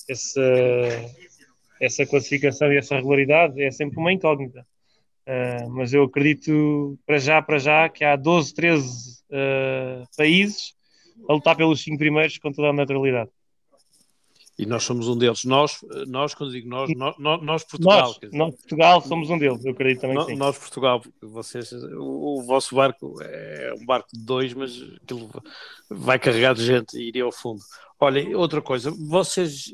essa, 0.09 0.41
essa 1.79 2.05
classificação 2.05 2.73
e 2.73 2.77
essa 2.77 2.95
regularidade 2.95 3.61
é 3.61 3.71
sempre 3.71 3.99
uma 3.99 4.11
incógnita. 4.11 4.65
Uh, 5.27 5.69
mas 5.71 5.91
eu 5.91 6.03
acredito 6.03 6.99
para 7.05 7.17
já, 7.17 7.41
para 7.41 7.57
já, 7.57 7.89
que 7.89 8.03
há 8.03 8.15
12, 8.15 8.53
13 8.53 9.23
uh, 9.31 10.07
países 10.15 10.75
a 11.27 11.33
lutar 11.33 11.55
pelos 11.55 11.81
cinco 11.81 11.97
primeiros 11.97 12.37
com 12.37 12.51
toda 12.51 12.69
a 12.69 12.73
naturalidade. 12.73 13.29
E 14.57 14.65
nós 14.65 14.83
somos 14.83 15.07
um 15.09 15.17
deles. 15.17 15.43
Nós, 15.43 15.79
nós 16.07 16.33
quando 16.33 16.51
digo 16.51 16.69
nós, 16.69 16.89
nós, 16.95 17.41
nós 17.41 17.63
Portugal. 17.63 18.07
Nós, 18.07 18.19
dizer, 18.19 18.37
nós, 18.37 18.55
Portugal, 18.55 19.01
somos 19.01 19.29
um 19.29 19.37
deles, 19.37 19.65
eu 19.65 19.71
acredito 19.71 20.01
também 20.01 20.37
nós, 20.37 20.57
Portugal, 20.57 21.01
vocês, 21.21 21.73
o, 21.73 22.39
o, 22.39 22.43
vosso 22.43 22.73
barco 22.73 23.15
é 23.21 23.73
um 23.77 23.85
barco 23.85 24.07
de 24.13 24.23
dois, 24.23 24.53
mas 24.53 24.71
aquilo 25.03 25.29
vai 25.89 26.17
carregar 26.17 26.53
de 26.55 26.65
gente 26.65 26.97
e 26.97 27.09
iria 27.09 27.23
ao 27.23 27.33
fundo. 27.33 27.59
Olha, 27.99 28.37
outra 28.37 28.61
coisa, 28.61 28.91
vocês, 28.91 29.73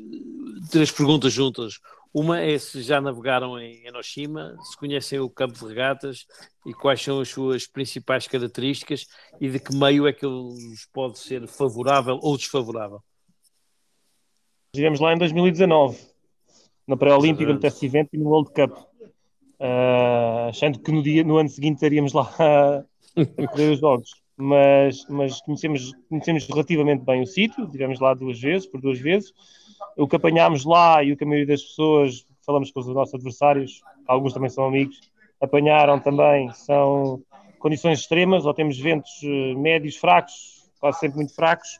três 0.70 0.90
perguntas 0.90 1.32
juntas. 1.32 1.78
Uma 2.14 2.40
é 2.40 2.58
se 2.58 2.82
já 2.82 3.00
navegaram 3.00 3.58
em 3.58 3.86
Enoshima, 3.86 4.54
se 4.62 4.76
conhecem 4.76 5.18
o 5.18 5.30
campo 5.30 5.58
de 5.58 5.66
regatas 5.66 6.26
e 6.66 6.74
quais 6.74 7.00
são 7.00 7.20
as 7.20 7.28
suas 7.30 7.66
principais 7.66 8.28
características 8.28 9.06
e 9.40 9.48
de 9.48 9.58
que 9.58 9.74
meio 9.74 10.06
é 10.06 10.12
que 10.12 10.26
ele 10.26 10.54
pode 10.92 11.18
ser 11.18 11.46
favorável 11.48 12.18
ou 12.22 12.36
desfavorável. 12.36 13.00
Estivemos 14.74 15.00
lá 15.00 15.14
em 15.14 15.18
2019, 15.18 15.98
na 16.86 16.96
pré-olímpica, 16.96 17.52
no 17.52 17.60
teste 17.60 17.86
evento 17.86 18.10
e 18.12 18.18
no 18.18 18.28
World 18.28 18.52
Cup. 18.52 18.76
Uh, 19.58 20.48
achando 20.48 20.80
que 20.80 20.92
no, 20.92 21.02
dia, 21.02 21.22
no 21.24 21.38
ano 21.38 21.48
seguinte 21.48 21.76
estaríamos 21.76 22.12
lá 22.12 22.30
a, 22.38 23.46
correr 23.46 23.72
os 23.72 23.80
jogos. 23.80 24.21
Mas, 24.36 25.06
mas 25.08 25.40
conhecemos, 25.42 25.92
conhecemos 26.08 26.46
relativamente 26.46 27.04
bem 27.04 27.22
o 27.22 27.26
sítio, 27.26 27.64
estivemos 27.64 28.00
lá 28.00 28.14
duas 28.14 28.40
vezes, 28.40 28.66
por 28.66 28.80
duas 28.80 28.98
vezes. 28.98 29.32
O 29.96 30.08
que 30.08 30.16
apanhámos 30.16 30.64
lá 30.64 31.02
e 31.02 31.12
o 31.12 31.16
que 31.16 31.24
a 31.24 31.26
maioria 31.26 31.46
das 31.46 31.62
pessoas, 31.62 32.26
falamos 32.44 32.70
com 32.70 32.80
os 32.80 32.86
nossos 32.88 33.14
adversários, 33.14 33.82
alguns 34.06 34.32
também 34.32 34.48
são 34.48 34.64
amigos, 34.64 34.98
apanharam 35.40 36.00
também, 36.00 36.50
são 36.52 37.22
condições 37.58 38.00
extremas, 38.00 38.46
ou 38.46 38.54
temos 38.54 38.78
ventos 38.78 39.10
eh, 39.22 39.54
médios 39.54 39.96
fracos, 39.96 40.70
quase 40.80 40.98
sempre 40.98 41.18
muito 41.18 41.34
fracos, 41.34 41.78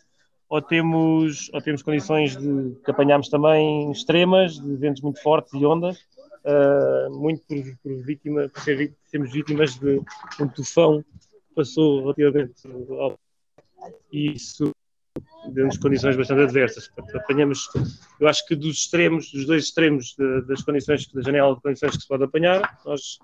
ou 0.48 0.60
temos, 0.60 1.50
ou 1.52 1.62
temos 1.62 1.82
condições 1.82 2.36
de, 2.36 2.76
que 2.84 2.90
apanhamos 2.90 3.28
também 3.28 3.90
extremas, 3.90 4.60
de 4.60 4.76
ventos 4.76 5.00
muito 5.00 5.20
fortes 5.22 5.52
e 5.54 5.64
ondas, 5.64 5.98
uh, 6.44 7.10
muito 7.10 7.42
por, 7.46 7.56
por, 7.82 8.02
vítima, 8.04 8.48
por 8.48 8.62
ser, 8.62 8.94
sermos 9.06 9.32
vítimas 9.32 9.78
de 9.78 10.00
um 10.40 10.48
tufão 10.48 11.02
passou 11.54 12.00
relativamente 12.00 12.66
ao, 12.98 13.18
e 14.12 14.32
isso 14.32 14.72
deu-nos 15.48 15.76
condições 15.78 16.16
bastante 16.16 16.42
adversas. 16.42 16.90
Apanhamos, 17.14 17.68
eu 18.20 18.28
acho 18.28 18.46
que 18.46 18.54
dos 18.54 18.78
extremos, 18.78 19.30
dos 19.32 19.46
dois 19.46 19.64
extremos 19.64 20.14
de, 20.16 20.42
das 20.42 20.62
condições, 20.62 21.06
da 21.08 21.22
janela 21.22 21.54
de 21.54 21.60
condições 21.60 21.96
que 21.96 22.02
se 22.02 22.08
pode 22.08 22.24
apanhar, 22.24 22.78
nós 22.84 23.18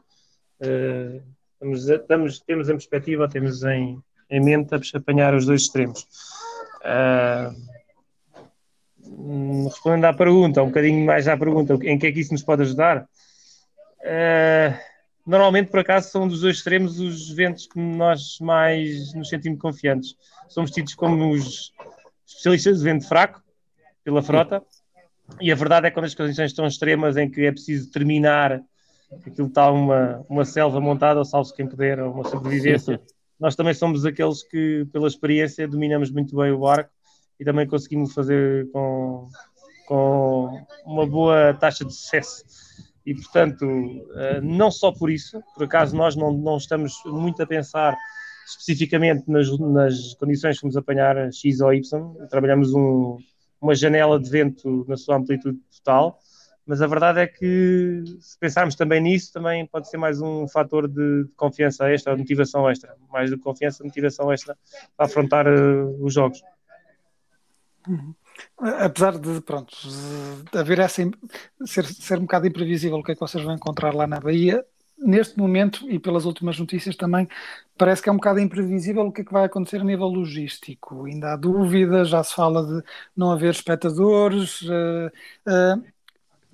uh, 0.60 1.22
estamos, 1.54 1.88
estamos, 1.88 2.40
temos 2.40 2.68
em 2.68 2.72
perspectiva, 2.72 3.28
temos 3.28 3.62
em, 3.62 4.00
em 4.30 4.40
mente 4.44 4.74
apanhar 4.94 5.34
os 5.34 5.46
dois 5.46 5.62
extremos. 5.62 6.06
Uh, 6.80 7.78
respondendo 9.64 10.04
à 10.04 10.12
pergunta, 10.12 10.62
um 10.62 10.66
bocadinho 10.66 11.04
mais 11.06 11.28
à 11.28 11.36
pergunta, 11.36 11.74
em 11.82 11.98
que 11.98 12.06
é 12.06 12.12
que 12.12 12.20
isso 12.20 12.32
nos 12.32 12.42
pode 12.42 12.62
ajudar? 12.62 13.08
Uh, 14.00 14.74
normalmente, 15.28 15.70
por 15.70 15.80
acaso, 15.80 16.10
são 16.10 16.26
dos 16.26 16.40
dois 16.40 16.56
extremos 16.56 16.98
os 16.98 17.30
ventos 17.30 17.66
que 17.66 17.78
nós 17.78 18.38
mais 18.40 19.12
nos 19.14 19.28
sentimos 19.28 19.60
confiantes. 19.60 20.16
Somos 20.48 20.70
tidos 20.70 20.94
como 20.94 21.30
os 21.30 21.72
especialistas 22.26 22.78
de 22.78 22.84
vento 22.84 23.06
fraco 23.06 23.42
pela 24.02 24.22
frota, 24.22 24.62
e 25.40 25.52
a 25.52 25.54
verdade 25.54 25.86
é 25.86 25.90
que 25.90 25.94
quando 25.94 26.06
as 26.06 26.14
condições 26.14 26.50
estão 26.50 26.66
extremas, 26.66 27.16
em 27.16 27.30
que 27.30 27.42
é 27.42 27.52
preciso 27.52 27.90
terminar, 27.90 28.62
aquilo 29.26 29.48
está 29.48 29.70
uma, 29.70 30.24
uma 30.28 30.44
selva 30.44 30.80
montada, 30.80 31.18
ou 31.18 31.24
salvo 31.24 31.52
quem 31.52 31.66
puder, 31.66 32.00
ou 32.00 32.12
uma 32.12 32.24
sobrevivência 32.24 33.00
nós 33.38 33.54
também 33.54 33.74
somos 33.74 34.04
aqueles 34.04 34.42
que, 34.42 34.86
pela 34.92 35.06
experiência, 35.06 35.68
dominamos 35.68 36.10
muito 36.10 36.36
bem 36.36 36.50
o 36.50 36.58
barco 36.58 36.90
e 37.38 37.44
também 37.44 37.66
conseguimos 37.66 38.12
fazer 38.12 38.68
com, 38.72 39.28
com 39.86 40.66
uma 40.84 41.06
boa 41.06 41.54
taxa 41.54 41.84
de 41.84 41.94
sucesso. 41.94 42.44
E, 43.08 43.14
portanto, 43.14 43.64
eh, 44.16 44.38
não 44.42 44.70
só 44.70 44.92
por 44.92 45.10
isso, 45.10 45.42
por 45.54 45.64
acaso 45.64 45.96
nós 45.96 46.14
não, 46.14 46.30
não 46.30 46.58
estamos 46.58 46.92
muito 47.06 47.42
a 47.42 47.46
pensar 47.46 47.96
especificamente 48.46 49.24
nas, 49.26 49.48
nas 49.58 50.12
condições 50.12 50.56
que 50.56 50.62
vamos 50.64 50.76
apanhar 50.76 51.32
X 51.32 51.62
ou 51.62 51.72
Y, 51.72 51.82
trabalhamos 52.28 52.74
um, 52.74 53.16
uma 53.58 53.74
janela 53.74 54.20
de 54.20 54.28
vento 54.28 54.84
na 54.86 54.94
sua 54.98 55.16
amplitude 55.16 55.58
total, 55.74 56.18
mas 56.66 56.82
a 56.82 56.86
verdade 56.86 57.20
é 57.20 57.26
que 57.26 58.04
se 58.20 58.38
pensarmos 58.38 58.74
também 58.74 59.00
nisso, 59.00 59.32
também 59.32 59.66
pode 59.66 59.88
ser 59.88 59.96
mais 59.96 60.20
um 60.20 60.46
fator 60.46 60.86
de, 60.86 61.24
confiança 61.34 61.90
extra, 61.90 62.12
de 62.12 62.20
motivação 62.20 62.68
extra, 62.68 62.94
mais 63.10 63.30
do 63.30 63.38
que 63.38 63.42
confiança, 63.42 63.82
motivação 63.82 64.30
extra 64.30 64.54
para 64.98 65.06
afrontar 65.06 65.46
uh, 65.48 66.04
os 66.04 66.12
jogos. 66.12 66.42
Uhum. 67.88 68.14
Apesar 68.58 69.18
de, 69.18 69.40
pronto, 69.40 69.76
de 70.52 70.58
haver 70.58 70.78
essa, 70.80 71.02
ser, 71.64 71.84
ser 71.86 72.18
um 72.18 72.22
bocado 72.22 72.46
imprevisível 72.46 72.98
o 72.98 73.02
que 73.02 73.12
é 73.12 73.14
que 73.14 73.20
vocês 73.20 73.42
vão 73.42 73.54
encontrar 73.54 73.94
lá 73.94 74.06
na 74.06 74.20
Bahia, 74.20 74.64
neste 74.98 75.38
momento 75.38 75.88
e 75.90 75.98
pelas 75.98 76.24
últimas 76.24 76.58
notícias 76.58 76.96
também 76.96 77.28
parece 77.76 78.02
que 78.02 78.08
é 78.08 78.12
um 78.12 78.16
bocado 78.16 78.40
imprevisível 78.40 79.06
o 79.06 79.12
que 79.12 79.20
é 79.20 79.24
que 79.24 79.32
vai 79.32 79.44
acontecer 79.44 79.80
a 79.80 79.84
nível 79.84 80.08
logístico. 80.08 81.04
Ainda 81.06 81.32
há 81.32 81.36
dúvidas, 81.36 82.08
já 82.08 82.22
se 82.22 82.34
fala 82.34 82.66
de 82.66 82.84
não 83.16 83.30
haver 83.30 83.50
espectadores. 83.50 84.62
Uh, 84.62 85.10
uh, 85.46 85.84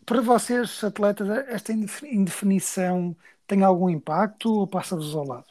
para 0.05 0.21
vocês, 0.21 0.85
atletas, 0.85 1.29
esta 1.49 1.73
indefinição 1.73 3.17
tem 3.47 3.63
algum 3.65 3.89
impacto 3.89 4.53
ou 4.53 4.67
passa-vos 4.67 5.15
ao 5.15 5.27
lado? 5.27 5.47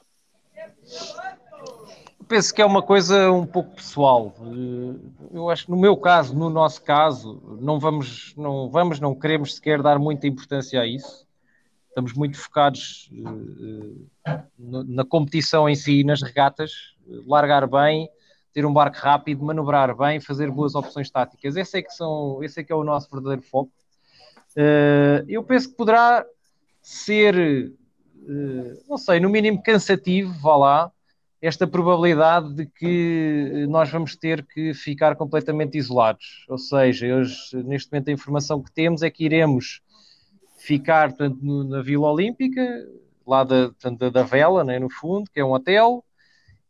Penso 2.34 2.52
que 2.52 2.63
é 2.63 2.66
uma 2.66 2.82
coisa 2.82 3.32
um 3.32 3.46
pouco 3.46 3.75
pessoal. 3.75 4.34
Eh, 4.40 5.36
eu 5.36 5.52
acho 5.52 5.66
que 5.66 5.72
no 5.72 5.78
meu 5.78 5.96
caso, 5.96 6.36
no 6.36 6.50
nosso 6.50 6.82
caso, 6.82 7.40
não 7.62 7.80
vamos, 7.80 8.34
não 8.36 8.72
vamos, 8.72 9.00
não 9.00 9.13
queremos 9.13 9.54
sequer 9.54 9.84
dar 9.84 10.00
muita 10.00 10.25
importância 10.25 10.82
a 10.82 10.88
isso. 10.88 11.28
Estamos 11.90 12.12
muito 12.13 12.36
focados 12.40 13.12
uh, 13.13 14.10
na 14.66 15.06
competição 15.06 15.70
em 15.70 15.75
si, 15.75 16.04
nas 16.04 16.24
regatas, 16.24 16.96
largar 17.28 17.68
bem, 17.68 18.10
ter 18.52 18.66
um 18.66 18.74
barco 18.74 18.98
rápido, 18.98 19.46
manobrar 19.46 19.96
bem, 19.96 20.20
fazer 20.20 20.50
boas 20.50 20.74
opções 20.74 21.12
táticas. 21.12 21.56
Esse 21.56 21.78
é 21.78 21.82
que 21.84 21.92
são, 21.92 22.44
esse 22.44 22.62
é 22.62 22.63
que 22.63 22.74
é 22.74 22.75
o 22.75 22.84
nosso 22.84 23.12
verdadeiro 23.12 23.44
foco. 23.44 23.72
Eu 25.28 25.44
penso 25.44 25.70
que 25.70 25.75
poderá 25.75 26.25
ser, 26.82 27.72
não 28.90 28.98
sei, 28.98 29.20
no 29.20 29.30
mínimo 29.30 29.62
cansativo, 29.62 30.34
vá 30.42 30.56
lá, 30.58 30.92
esta 31.43 31.67
probabilidade 31.67 32.53
de 32.53 32.65
que 32.65 33.65
nós 33.67 33.91
vamos 33.91 34.15
ter 34.15 34.45
que 34.45 34.73
ficar 34.73 35.13
completamente 35.17 35.77
isolados. 35.77 36.45
Ou 36.47 36.57
seja, 36.57 37.05
hoje, 37.17 37.35
neste 37.65 37.91
momento, 37.91 38.07
a 38.07 38.13
informação 38.13 38.63
que 38.63 38.71
temos 38.71 39.03
é 39.03 39.09
que 39.09 39.25
iremos 39.25 39.81
ficar 40.57 41.09
portanto, 41.09 41.39
no, 41.41 41.65
na 41.65 41.81
Vila 41.81 42.09
Olímpica, 42.09 42.88
lá 43.27 43.43
da, 43.43 43.65
portanto, 43.65 44.09
da 44.09 44.23
Vela, 44.23 44.63
né, 44.63 44.79
no 44.79 44.89
fundo, 44.89 45.29
que 45.29 45.38
é 45.38 45.43
um 45.43 45.51
hotel, 45.51 46.01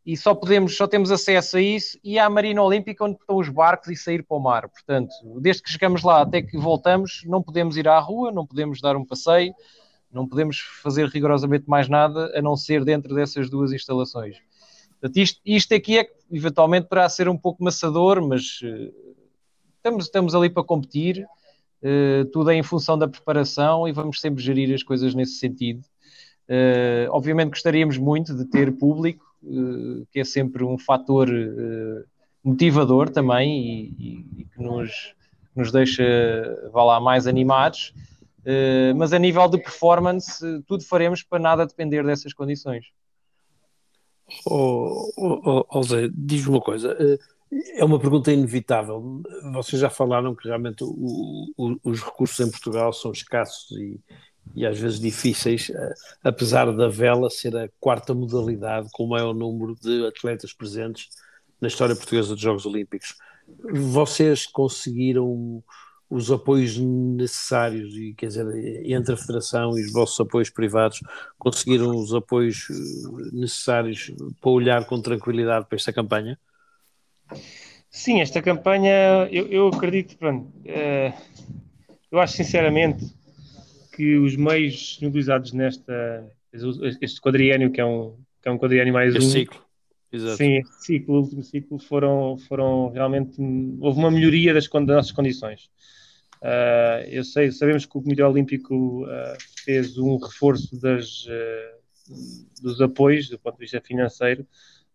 e 0.04 0.16
só 0.16 0.34
podemos, 0.34 0.76
só 0.76 0.88
temos 0.88 1.12
acesso 1.12 1.56
a 1.56 1.60
isso 1.60 1.96
e 2.02 2.18
à 2.18 2.28
Marina 2.28 2.60
Olímpica 2.60 3.04
onde 3.04 3.14
estão 3.14 3.36
os 3.36 3.48
barcos 3.48 3.86
e 3.90 3.96
sair 3.96 4.24
para 4.24 4.36
o 4.36 4.40
mar. 4.40 4.68
Portanto, 4.68 5.14
desde 5.40 5.62
que 5.62 5.70
chegamos 5.70 6.02
lá 6.02 6.20
até 6.20 6.42
que 6.42 6.58
voltamos, 6.58 7.22
não 7.26 7.40
podemos 7.40 7.76
ir 7.76 7.86
à 7.86 8.00
rua, 8.00 8.32
não 8.32 8.44
podemos 8.44 8.80
dar 8.80 8.96
um 8.96 9.04
passeio, 9.04 9.54
não 10.12 10.26
podemos 10.26 10.58
fazer 10.82 11.06
rigorosamente 11.06 11.64
mais 11.68 11.88
nada 11.88 12.36
a 12.36 12.42
não 12.42 12.56
ser 12.56 12.84
dentro 12.84 13.14
dessas 13.14 13.48
duas 13.48 13.72
instalações. 13.72 14.42
Portanto, 15.04 15.18
isto, 15.18 15.40
isto 15.44 15.74
aqui 15.74 15.98
é 15.98 16.04
que 16.04 16.14
eventualmente 16.32 16.88
poderá 16.88 17.06
ser 17.10 17.28
um 17.28 17.36
pouco 17.36 17.62
maçador, 17.62 18.26
mas 18.26 18.62
uh, 18.62 18.90
estamos, 19.76 20.06
estamos 20.06 20.34
ali 20.34 20.48
para 20.48 20.64
competir, 20.64 21.26
uh, 21.82 22.24
tudo 22.32 22.50
é 22.50 22.54
em 22.54 22.62
função 22.62 22.96
da 22.96 23.06
preparação 23.06 23.86
e 23.86 23.92
vamos 23.92 24.18
sempre 24.18 24.42
gerir 24.42 24.74
as 24.74 24.82
coisas 24.82 25.14
nesse 25.14 25.34
sentido. 25.34 25.84
Uh, 26.48 27.10
obviamente 27.10 27.50
gostaríamos 27.50 27.98
muito 27.98 28.34
de 28.34 28.46
ter 28.46 28.72
público, 28.78 29.26
uh, 29.42 30.06
que 30.10 30.20
é 30.20 30.24
sempre 30.24 30.64
um 30.64 30.78
fator 30.78 31.28
motivador 32.42 33.10
também 33.10 33.60
e, 33.60 33.82
e, 33.98 34.26
e, 34.38 34.44
que 34.46 34.62
nos, 34.62 35.14
nos 35.54 35.70
deixa, 35.70 36.02
vá 36.72 36.82
lá, 36.82 36.98
mais 36.98 37.26
animados. 37.26 37.92
mas 38.96 39.12
a 39.12 39.18
nível 39.18 39.46
de 39.48 39.58
performance, 39.58 40.62
tudo 40.66 40.82
faremos 40.82 41.22
para 41.22 41.38
nada 41.38 41.66
depender 41.66 42.02
dessas 42.04 42.32
condições. 42.32 42.86
Oh, 44.46 45.10
oh, 45.16 45.66
oh 45.70 45.82
Zé, 45.82 46.08
diz 46.12 46.46
uma 46.46 46.60
coisa. 46.60 46.96
É 47.76 47.84
uma 47.84 48.00
pergunta 48.00 48.32
inevitável. 48.32 49.22
Vocês 49.52 49.80
já 49.80 49.90
falaram 49.90 50.34
que 50.34 50.48
realmente 50.48 50.82
o, 50.82 51.52
o, 51.56 51.76
os 51.84 52.02
recursos 52.02 52.40
em 52.44 52.50
Portugal 52.50 52.92
são 52.92 53.12
escassos 53.12 53.70
e, 53.78 54.00
e 54.54 54.66
às 54.66 54.78
vezes 54.78 54.98
difíceis, 54.98 55.70
eh, 55.70 55.94
apesar 56.22 56.72
da 56.72 56.88
vela 56.88 57.30
ser 57.30 57.56
a 57.56 57.68
quarta 57.78 58.14
modalidade 58.14 58.88
com 58.92 59.04
o 59.04 59.08
maior 59.08 59.32
número 59.32 59.74
de 59.76 60.06
atletas 60.06 60.52
presentes 60.52 61.08
na 61.60 61.68
história 61.68 61.94
portuguesa 61.94 62.34
dos 62.34 62.40
Jogos 62.40 62.66
Olímpicos. 62.66 63.16
Vocês 63.72 64.46
conseguiram 64.46 65.62
os 66.08 66.30
apoios 66.30 66.78
necessários 66.78 67.96
e 67.96 68.14
quer 68.14 68.26
dizer 68.26 68.46
entre 68.86 69.14
a 69.14 69.16
federação 69.16 69.76
e 69.78 69.82
os 69.82 69.92
vossos 69.92 70.20
apoios 70.20 70.50
privados 70.50 71.00
conseguiram 71.38 71.96
os 71.96 72.14
apoios 72.14 72.68
eh, 72.70 73.30
necessários 73.32 74.12
para 74.40 74.50
olhar 74.50 74.84
com 74.86 75.00
tranquilidade 75.00 75.66
para 75.66 75.76
esta 75.76 75.92
campanha? 75.92 76.38
Sim, 77.90 78.20
esta 78.20 78.42
campanha, 78.42 79.28
eu, 79.30 79.46
eu 79.46 79.68
acredito, 79.68 80.16
pronto, 80.18 80.46
uh, 80.46 81.14
eu 82.10 82.20
acho 82.20 82.36
sinceramente 82.36 83.04
que 83.94 84.16
os 84.16 84.36
meios 84.36 84.98
utilizados 85.00 85.52
nesta, 85.52 86.28
este 87.00 87.20
quadriênio, 87.20 87.70
que 87.70 87.80
é 87.80 87.84
um, 87.84 88.16
que 88.42 88.48
é 88.48 88.50
um 88.50 88.58
quadriênio 88.58 88.92
mais 88.92 89.14
este 89.14 89.26
um, 89.26 89.30
ciclo. 89.30 89.63
Exato. 90.14 90.36
Sim, 90.36 90.58
este 90.58 90.84
ciclo, 90.84 91.16
o 91.16 91.20
último 91.22 91.42
ciclo, 91.42 91.78
foram, 91.78 92.38
foram 92.38 92.90
realmente, 92.90 93.36
houve 93.80 93.98
uma 93.98 94.10
melhoria 94.10 94.54
das, 94.54 94.68
das 94.68 94.86
nossas 94.86 95.12
condições. 95.12 95.68
Uh, 96.40 97.02
eu 97.08 97.24
sei, 97.24 97.50
sabemos 97.50 97.84
que 97.84 97.98
o 97.98 98.02
Comitê 98.02 98.22
Olímpico 98.22 99.04
uh, 99.04 99.36
fez 99.64 99.98
um 99.98 100.16
reforço 100.16 100.78
das, 100.80 101.24
uh, 101.24 102.12
dos 102.62 102.80
apoios 102.80 103.28
do 103.28 103.38
ponto 103.38 103.54
de 103.54 103.62
vista 103.62 103.80
financeiro 103.80 104.46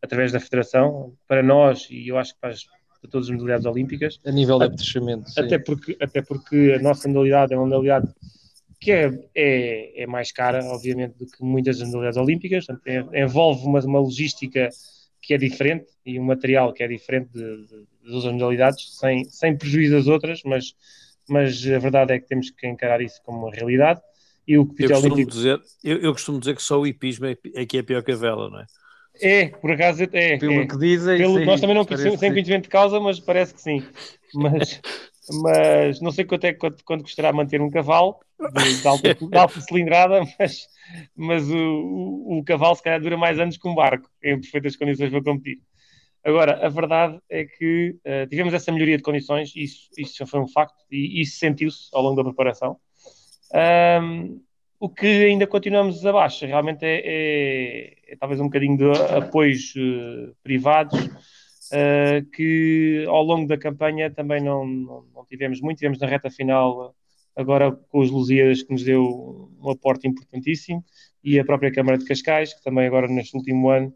através 0.02 0.32
da 0.32 0.40
Federação 0.40 1.14
para 1.28 1.44
nós 1.44 1.88
e 1.90 2.08
eu 2.08 2.18
acho 2.18 2.36
que 2.36 2.40
para, 2.40 2.52
as, 2.52 2.64
para 2.64 3.10
todas 3.10 3.28
as 3.28 3.32
modalidades 3.32 3.66
olímpicas. 3.66 4.20
A 4.26 4.32
nível 4.32 4.60
de 4.60 4.66
apetrechamento. 4.66 5.26
Até 5.38 5.60
porque, 5.60 5.98
até 6.00 6.22
porque 6.22 6.76
a 6.80 6.82
nossa 6.82 7.08
modalidade 7.10 7.54
é 7.54 7.58
uma 7.58 7.66
modalidade 7.66 8.08
que 8.80 8.92
é, 8.92 9.12
é, 9.36 10.04
é 10.04 10.08
mais 10.08 10.32
cara, 10.32 10.64
obviamente, 10.64 11.18
do 11.18 11.26
que 11.26 11.44
muitas 11.44 11.80
das 11.80 11.88
modalidades 11.88 12.18
olímpicas, 12.18 12.66
portanto, 12.66 13.14
envolve 13.14 13.66
uma, 13.66 13.80
uma 13.82 14.00
logística 14.00 14.70
que 15.30 15.36
é 15.36 15.38
diferente 15.38 15.86
e 16.04 16.20
um 16.20 16.24
material 16.24 16.74
que 16.74 16.82
é 16.82 16.88
diferente 16.88 17.30
de, 17.32 17.40
de, 17.40 17.86
das 18.04 18.14
outras 18.16 18.34
modalidades, 18.34 18.98
sem, 18.98 19.26
sem 19.26 19.56
prejuízo 19.56 19.94
das 19.94 20.08
outras, 20.08 20.42
mas 20.44 20.74
mas 21.28 21.64
a 21.68 21.78
verdade 21.78 22.14
é 22.14 22.20
que 22.20 22.28
temos 22.28 22.50
que 22.50 22.66
encarar 22.66 23.00
isso 23.00 23.22
como 23.24 23.46
uma 23.46 23.52
realidade. 23.54 24.02
E 24.48 24.58
o 24.58 24.62
eu, 24.80 24.90
costumo 24.90 25.14
Olímpico... 25.14 25.30
dizer, 25.30 25.62
eu, 25.84 25.98
eu, 25.98 26.12
costumo 26.12 26.40
dizer 26.40 26.56
que 26.56 26.64
só 26.64 26.80
o 26.80 26.88
hipismo 26.88 27.28
é, 27.28 27.38
é 27.54 27.68
que 27.68 27.78
é 27.78 27.84
pior 27.84 28.02
que 28.02 28.12
a 28.12 28.16
vela, 28.16 28.50
não 28.50 28.60
é? 28.60 28.66
É, 29.22 29.50
por 29.50 29.70
acaso 29.70 30.02
é. 30.12 30.38
Pelo 30.40 30.62
é. 30.62 30.66
que 30.66 30.76
dizem, 30.80 31.20
Pelo, 31.20 31.38
sim, 31.38 31.46
Nós 31.46 31.62
também 31.62 31.76
não 31.76 31.86
conhecemos 31.86 32.20
sem 32.20 32.32
conhecimento 32.32 32.64
de 32.64 32.70
causa, 32.70 33.00
mas 33.00 33.20
parece 33.20 33.54
que 33.54 33.62
sim. 33.62 33.84
Mas, 34.34 34.82
mas 35.44 36.02
não 36.02 36.12
sei 36.12 36.26
quanto 36.26 36.46
é 36.46 36.54
quanto, 36.54 36.84
quanto 36.84 37.04
custará 37.04 37.32
manter 37.32 37.62
um 37.62 37.70
cavalo 37.70 38.18
de, 38.40 38.82
de, 38.82 38.88
alta, 38.88 39.16
de 39.16 39.38
alta, 39.38 39.62
cilindrada, 39.62 40.22
mas, 40.40 40.68
mas 41.16 41.50
o, 41.50 41.56
o, 41.56 42.40
o, 42.40 42.44
cavalo 42.44 42.76
se 42.76 42.84
calhar 42.84 43.02
dura 43.02 43.18
mais 43.18 43.40
anos 43.40 43.58
que 43.58 43.68
um 43.68 43.76
barco, 43.76 44.10
em 44.24 44.40
perfeitas 44.40 44.76
condições 44.76 45.10
para 45.12 45.24
competir. 45.24 45.60
Agora, 46.24 46.66
a 46.66 46.70
verdade 46.70 47.20
é 47.30 47.46
que 47.46 47.96
uh, 48.06 48.28
tivemos 48.30 48.54
essa 48.54 48.72
melhoria 48.72 48.98
de 48.98 49.04
condições, 49.04 49.54
isso, 49.56 49.90
isso 49.98 50.16
já 50.18 50.26
foi 50.26 50.40
um 50.40 50.48
facto, 50.48 50.76
e 50.92 51.22
isso 51.22 51.38
sentiu-se 51.38 51.90
ao 51.94 52.02
longo 52.02 52.18
da 52.18 52.24
preparação. 52.24 52.78
Um, 54.02 54.42
o 54.80 54.88
que 54.90 55.06
ainda 55.06 55.46
continuamos 55.46 56.06
abaixo, 56.06 56.46
realmente 56.46 56.86
é, 56.86 57.02
é, 57.04 58.14
é 58.14 58.16
talvez 58.18 58.40
um 58.40 58.46
bocadinho 58.46 58.78
de 58.78 58.92
apoios 59.18 59.74
uh, 59.76 60.34
privados, 60.42 61.10
uh, 61.72 62.26
que 62.32 63.06
ao 63.08 63.24
longo 63.24 63.48
da 63.48 63.58
campanha 63.58 64.12
também 64.12 64.42
não, 64.42 64.66
não, 64.66 65.06
não, 65.14 65.26
tivemos 65.26 65.62
muito, 65.62 65.78
tivemos 65.78 66.00
na 66.00 66.08
reta 66.08 66.30
final 66.30 66.96
agora 67.36 67.72
com 67.72 68.00
os 68.00 68.12
Lusíadas 68.12 68.64
que 68.64 68.72
nos 68.72 68.84
deu 68.84 69.50
um 69.62 69.70
aporte 69.70 70.08
importantíssimo, 70.08 70.84
e 71.24 71.40
a 71.40 71.46
própria 71.46 71.72
Câmara 71.72 71.98
de 71.98 72.06
Cascais, 72.06 72.54
que 72.54 72.64
também 72.64 72.88
agora 72.88 73.08
neste 73.08 73.36
último 73.36 73.70
ano 73.70 73.94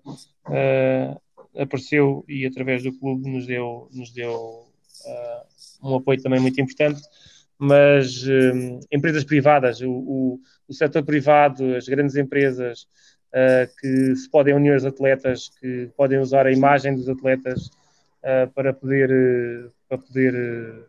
uh, 0.48 1.22
apareceu 1.62 2.24
e 2.28 2.46
através 2.46 2.84
do 2.84 2.98
clube 2.98 3.30
nos 3.30 3.46
deu, 3.46 3.90
nos 3.94 4.12
deu 4.12 4.34
uh, 4.34 5.90
um 5.90 5.96
apoio 5.96 6.22
também 6.22 6.40
muito 6.40 6.60
importante. 6.62 7.02
Mas 7.58 8.26
empresas 8.92 9.24
privadas, 9.24 9.80
o, 9.80 9.90
o, 9.90 10.40
o, 10.68 10.74
setor 10.74 11.04
privado, 11.04 11.76
as 11.76 11.88
grandes 11.88 12.16
empresas 12.16 12.88
que 13.80 14.16
se 14.16 14.30
podem 14.30 14.54
unir 14.54 14.74
aos 14.74 14.86
atletas, 14.86 15.50
que 15.60 15.90
podem 15.98 16.20
usar 16.20 16.46
a 16.46 16.52
imagem 16.52 16.96
dos 16.96 17.10
atletas 17.10 17.68
uh, 18.24 18.52
para 18.54 18.74
poder, 18.74 19.72
para 19.90 19.98
poder 19.98 20.86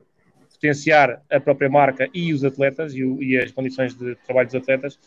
potenciar 0.52 1.22
a 1.30 1.40
própria 1.40 1.70
marca 1.70 2.08
e 2.12 2.32
os 2.32 2.44
atletas 2.44 2.94
e, 2.94 3.04
o, 3.04 3.22
e 3.22 3.38
as 3.38 3.50
condições 3.50 3.94
de 3.94 4.14
trabalho 4.26 4.48
dos 4.48 4.54
atletas, 4.54 4.98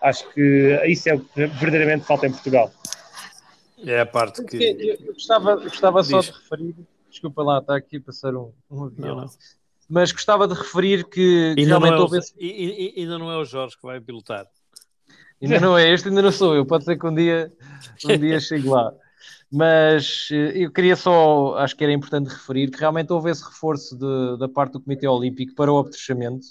acho 0.00 0.32
que 0.32 0.80
isso 0.86 1.08
é 1.08 1.14
o 1.14 1.20
que 1.20 1.46
verdadeiramente 1.46 2.04
falta 2.04 2.26
em 2.26 2.30
Portugal. 2.30 2.72
É 3.84 4.00
a 4.00 4.06
parte 4.06 4.42
que. 4.44 4.56
Eu, 4.56 5.06
eu 5.06 5.12
gostava, 5.12 5.50
eu 5.52 5.62
gostava 5.62 6.02
só 6.02 6.20
de 6.20 6.30
referir. 6.30 6.74
Desculpa 7.10 7.42
lá, 7.42 7.58
está 7.58 7.76
aqui 7.76 7.98
a 7.98 8.00
passar 8.00 8.34
um, 8.34 8.52
um 8.70 8.84
avião. 8.84 9.16
Não, 9.16 9.22
não. 9.22 9.30
Mas 9.88 10.12
gostava 10.12 10.48
de 10.48 10.54
referir 10.54 11.04
que. 11.04 11.54
Ainda 11.58 11.78
não, 11.78 11.86
é 11.86 12.00
o, 12.00 12.16
esse... 12.16 12.94
ainda 12.96 13.18
não 13.18 13.30
é 13.30 13.36
o 13.36 13.44
Jorge 13.44 13.76
que 13.76 13.82
vai 13.82 14.00
pilotar. 14.00 14.46
Ainda 15.42 15.60
não 15.60 15.76
é 15.76 15.92
este, 15.92 16.08
ainda 16.08 16.22
não 16.22 16.32
sou 16.32 16.54
eu. 16.54 16.64
Pode 16.64 16.84
ser 16.84 16.98
que 16.98 17.06
um 17.06 17.14
dia, 17.14 17.52
um 18.04 18.16
dia 18.16 18.38
chegue 18.40 18.68
lá. 18.68 18.92
Mas 19.50 20.28
eh, 20.32 20.64
eu 20.64 20.70
queria 20.72 20.96
só, 20.96 21.56
acho 21.58 21.76
que 21.76 21.84
era 21.84 21.92
importante 21.92 22.28
referir 22.28 22.70
que 22.70 22.78
realmente 22.78 23.12
houve 23.12 23.30
esse 23.30 23.44
reforço 23.44 23.96
de, 23.96 24.38
da 24.38 24.48
parte 24.48 24.72
do 24.72 24.80
Comitê 24.80 25.06
Olímpico 25.06 25.54
para 25.54 25.72
o 25.72 25.78
apetrechamento 25.78 26.46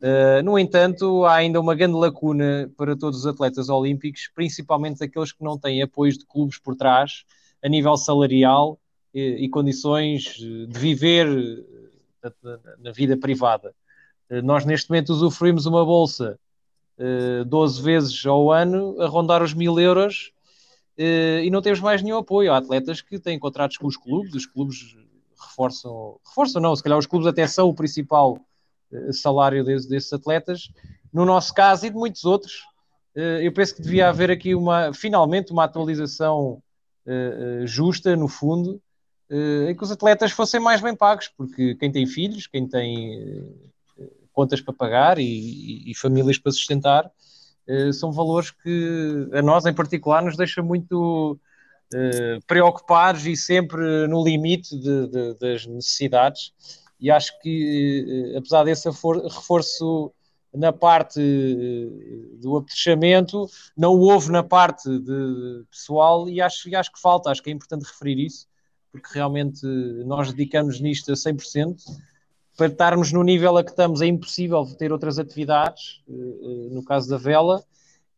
Uh, 0.00 0.42
no 0.42 0.58
entanto, 0.58 1.26
há 1.26 1.34
ainda 1.34 1.60
uma 1.60 1.74
grande 1.74 1.94
lacuna 1.94 2.72
para 2.74 2.96
todos 2.96 3.20
os 3.20 3.26
atletas 3.26 3.68
olímpicos, 3.68 4.30
principalmente 4.34 5.04
aqueles 5.04 5.30
que 5.30 5.44
não 5.44 5.58
têm 5.58 5.82
apoios 5.82 6.16
de 6.16 6.24
clubes 6.24 6.58
por 6.58 6.74
trás, 6.74 7.24
a 7.62 7.68
nível 7.68 7.94
salarial 7.98 8.80
e, 9.12 9.44
e 9.44 9.48
condições 9.50 10.22
de 10.22 10.66
viver 10.70 11.26
na, 12.22 12.58
na 12.78 12.92
vida 12.92 13.14
privada. 13.14 13.74
Uh, 14.30 14.40
nós, 14.40 14.64
neste 14.64 14.88
momento, 14.88 15.10
usufruímos 15.10 15.66
uma 15.66 15.84
bolsa 15.84 16.38
uh, 17.00 17.44
12 17.44 17.82
vezes 17.82 18.26
ao 18.26 18.52
ano, 18.52 19.00
a 19.00 19.06
rondar 19.06 19.42
os 19.42 19.54
mil 19.54 19.80
euros, 19.80 20.30
uh, 20.98 21.42
e 21.42 21.50
não 21.50 21.62
temos 21.62 21.80
mais 21.80 22.02
nenhum 22.02 22.18
apoio. 22.18 22.52
Há 22.52 22.58
atletas 22.58 23.00
que 23.00 23.18
têm 23.18 23.38
contratos 23.38 23.78
com 23.78 23.86
os 23.86 23.96
clubes, 23.96 24.34
os 24.34 24.46
clubes 24.46 24.96
reforçam, 25.40 26.20
reforçam 26.26 26.60
não, 26.60 26.76
se 26.76 26.82
calhar 26.82 26.98
os 26.98 27.06
clubes 27.06 27.26
até 27.26 27.46
são 27.46 27.68
o 27.68 27.74
principal 27.74 28.38
eh, 28.92 29.12
salário 29.12 29.64
desses, 29.64 30.12
atletas. 30.12 30.70
No 31.12 31.24
nosso 31.24 31.54
caso 31.54 31.86
e 31.86 31.90
de 31.90 31.96
muitos 31.96 32.24
outros, 32.24 32.62
eh, 33.14 33.46
eu 33.46 33.52
penso 33.52 33.74
que 33.74 33.82
devia 33.82 34.08
haver 34.08 34.30
aqui 34.30 34.54
uma, 34.54 34.92
finalmente, 34.92 35.52
uma 35.52 35.64
atualização 35.64 36.62
eh, 37.06 37.62
justa, 37.64 38.16
no 38.16 38.28
fundo, 38.28 38.80
em 39.68 39.76
que 39.76 39.84
os 39.84 39.92
atletas 39.92 40.32
fossem 40.32 40.58
mais 40.58 40.80
bem 40.80 40.94
pagos, 40.96 41.28
porque 41.28 41.76
quem 41.76 41.92
tem 41.92 42.04
filhos, 42.04 42.48
quem 42.48 42.66
tem 42.66 43.46
contas 44.32 44.60
para 44.60 44.74
pagar 44.74 45.18
e, 45.18 45.90
e, 45.90 45.94
famílias 45.94 46.38
para 46.38 46.52
sustentar, 46.52 47.10
são 47.92 48.10
valores 48.10 48.50
que 48.50 49.28
a 49.32 49.40
nós, 49.42 49.64
em 49.64 49.72
particular, 49.72 50.24
nos 50.24 50.36
deixa 50.36 50.60
muito 50.60 51.38
preocupados 52.46 53.24
e 53.26 53.36
sempre 53.36 54.08
no 54.08 54.24
limite 54.24 54.76
de, 54.76 55.06
de, 55.06 55.34
das 55.34 55.66
necessidades. 55.66 56.52
E 57.00 57.10
acho 57.10 57.40
que, 57.40 58.32
eh, 58.34 58.38
apesar 58.38 58.64
desse 58.64 58.88
reforço 58.88 60.12
na 60.52 60.72
parte 60.72 61.20
eh, 61.20 62.36
do 62.36 62.58
apetrechamento, 62.58 63.48
não 63.76 63.98
houve 63.98 64.30
na 64.30 64.42
parte 64.42 64.86
de 64.98 65.64
pessoal 65.70 66.28
e 66.28 66.40
acho, 66.40 66.68
e 66.68 66.76
acho 66.76 66.92
que 66.92 67.00
falta, 67.00 67.30
acho 67.30 67.42
que 67.42 67.48
é 67.48 67.52
importante 67.52 67.86
referir 67.86 68.18
isso, 68.26 68.46
porque 68.92 69.08
realmente 69.14 69.66
nós 70.04 70.30
dedicamos 70.30 70.78
nisto 70.78 71.10
a 71.10 71.14
100%, 71.14 71.76
para 72.60 72.66
estarmos 72.66 73.10
no 73.10 73.22
nível 73.22 73.56
a 73.56 73.64
que 73.64 73.70
estamos 73.70 74.02
é 74.02 74.06
impossível 74.06 74.66
ter 74.76 74.92
outras 74.92 75.18
atividades, 75.18 76.02
eh, 76.06 76.68
no 76.70 76.84
caso 76.84 77.08
da 77.08 77.16
vela, 77.16 77.64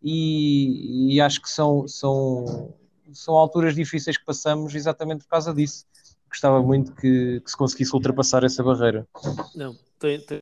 e, 0.02 1.14
e 1.14 1.20
acho 1.20 1.40
que 1.40 1.48
são, 1.48 1.86
são, 1.86 2.74
são 3.12 3.34
alturas 3.36 3.72
difíceis 3.72 4.16
que 4.16 4.24
passamos 4.24 4.74
exatamente 4.74 5.20
por 5.20 5.28
causa 5.30 5.54
disso 5.54 5.86
gostava 6.28 6.60
muito 6.60 6.92
que, 6.94 7.40
que 7.40 7.50
se 7.50 7.56
conseguisse 7.56 7.94
ultrapassar 7.94 8.42
essa 8.42 8.64
barreira. 8.64 9.06
Não, 9.54 9.76
tem, 9.98 10.18
tem... 10.18 10.40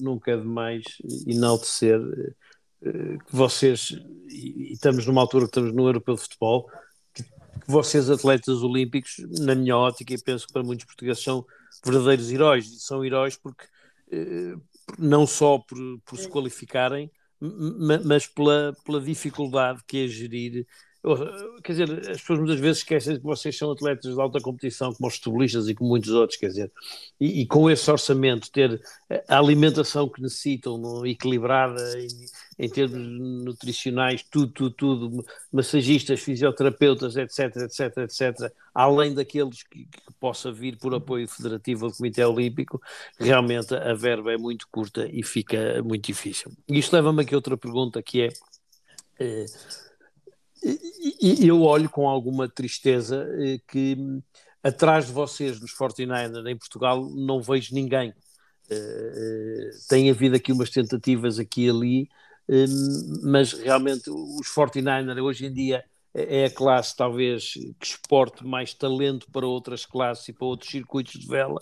nunca 0.00 0.30
é 0.30 0.36
demais 0.36 0.84
enaltecer 1.26 2.00
uh, 2.00 3.18
que 3.26 3.36
vocês, 3.36 3.90
e, 4.30 4.72
estamos 4.72 5.04
numa 5.04 5.20
altura 5.20 5.44
que 5.44 5.50
estamos 5.50 5.74
no 5.74 5.86
Europeu 5.86 6.14
de 6.14 6.22
Futebol, 6.22 6.70
vocês, 7.72 8.10
atletas 8.10 8.62
olímpicos, 8.62 9.16
na 9.40 9.54
minha 9.54 9.76
ótica, 9.76 10.14
e 10.14 10.22
penso 10.22 10.46
que 10.46 10.52
para 10.52 10.62
muitos 10.62 10.86
portugueses, 10.86 11.22
são 11.22 11.44
verdadeiros 11.84 12.30
heróis, 12.30 12.66
e 12.66 12.80
são 12.80 13.04
heróis 13.04 13.36
porque 13.36 13.64
uh, 14.12 14.62
não 14.98 15.26
só 15.26 15.58
por, 15.58 15.78
por 16.04 16.18
se 16.18 16.28
qualificarem, 16.28 17.10
mas 18.04 18.26
pela, 18.26 18.72
pela 18.84 19.00
dificuldade 19.00 19.82
que 19.86 20.04
é 20.04 20.08
gerir 20.08 20.66
Quer 21.64 21.72
dizer, 21.72 22.10
as 22.10 22.20
pessoas 22.20 22.38
muitas 22.38 22.60
vezes 22.60 22.78
esquecem 22.78 23.16
que 23.16 23.24
vocês 23.24 23.58
são 23.58 23.72
atletas 23.72 24.14
de 24.14 24.20
alta 24.20 24.40
competição, 24.40 24.94
como 24.94 25.08
os 25.08 25.16
futebolistas 25.16 25.68
e 25.68 25.74
como 25.74 25.90
muitos 25.90 26.10
outros, 26.10 26.38
quer 26.38 26.46
dizer, 26.46 26.70
e, 27.20 27.40
e 27.40 27.46
com 27.46 27.68
esse 27.68 27.90
orçamento, 27.90 28.48
ter 28.52 28.80
a 29.26 29.36
alimentação 29.36 30.08
que 30.08 30.22
necessitam, 30.22 30.78
no, 30.78 31.04
equilibrada 31.04 31.82
em, 31.98 32.06
em, 32.56 32.68
termos 32.70 33.00
nutricionais, 33.44 34.22
tudo, 34.22 34.52
tudo, 34.52 34.70
tudo, 34.76 35.26
massagistas, 35.52 36.20
fisioterapeutas, 36.20 37.16
etc, 37.16 37.56
etc, 37.56 37.98
etc, 37.98 38.52
além 38.72 39.12
daqueles 39.12 39.64
que, 39.64 39.86
que 39.86 40.12
possa 40.20 40.52
vir 40.52 40.78
por 40.78 40.94
apoio 40.94 41.26
federativo 41.26 41.88
do 41.88 41.96
Comitê 41.96 42.24
Olímpico, 42.24 42.80
realmente 43.18 43.74
a 43.74 43.92
verba 43.92 44.32
é 44.32 44.38
muito 44.38 44.68
curta 44.70 45.08
e 45.12 45.24
fica 45.24 45.82
muito 45.82 46.06
difícil. 46.06 46.52
Isto 46.68 46.94
leva-me 46.94 47.22
aqui 47.22 47.34
a 47.34 47.38
outra 47.38 47.56
pergunta 47.56 48.00
que 48.00 48.22
é. 48.22 48.28
Eh, 50.64 50.78
e, 51.20 51.46
eu 51.46 51.62
olho 51.62 51.88
com 51.88 52.08
alguma 52.08 52.48
tristeza 52.48 53.26
eh, 53.38 53.58
que 53.68 53.96
atrás 54.62 55.06
de 55.06 55.12
vocês 55.12 55.60
nos 55.60 55.72
49ers 55.72 56.48
em 56.48 56.56
Portugal 56.56 57.08
não 57.10 57.40
vejo 57.40 57.74
ninguém. 57.74 58.14
Uh, 58.70 59.70
tem 59.88 60.08
havido 60.08 60.36
aqui 60.36 60.52
umas 60.52 60.70
tentativas 60.70 61.38
aqui 61.38 61.66
e 61.66 61.70
ali, 61.70 62.08
mas 63.22 63.52
realmente 63.52 64.08
os 64.08 64.46
49ers 64.48 65.22
hoje 65.22 65.46
em 65.46 65.52
dia 65.52 65.84
é 66.14 66.46
a 66.46 66.50
classe 66.50 66.96
talvez 66.96 67.52
que 67.52 67.86
exporte 67.86 68.46
mais 68.46 68.72
talento 68.72 69.26
para 69.30 69.46
outras 69.46 69.84
classes 69.84 70.28
e 70.28 70.32
para 70.32 70.46
outros 70.46 70.70
circuitos 70.70 71.20
de 71.20 71.26
vela 71.26 71.58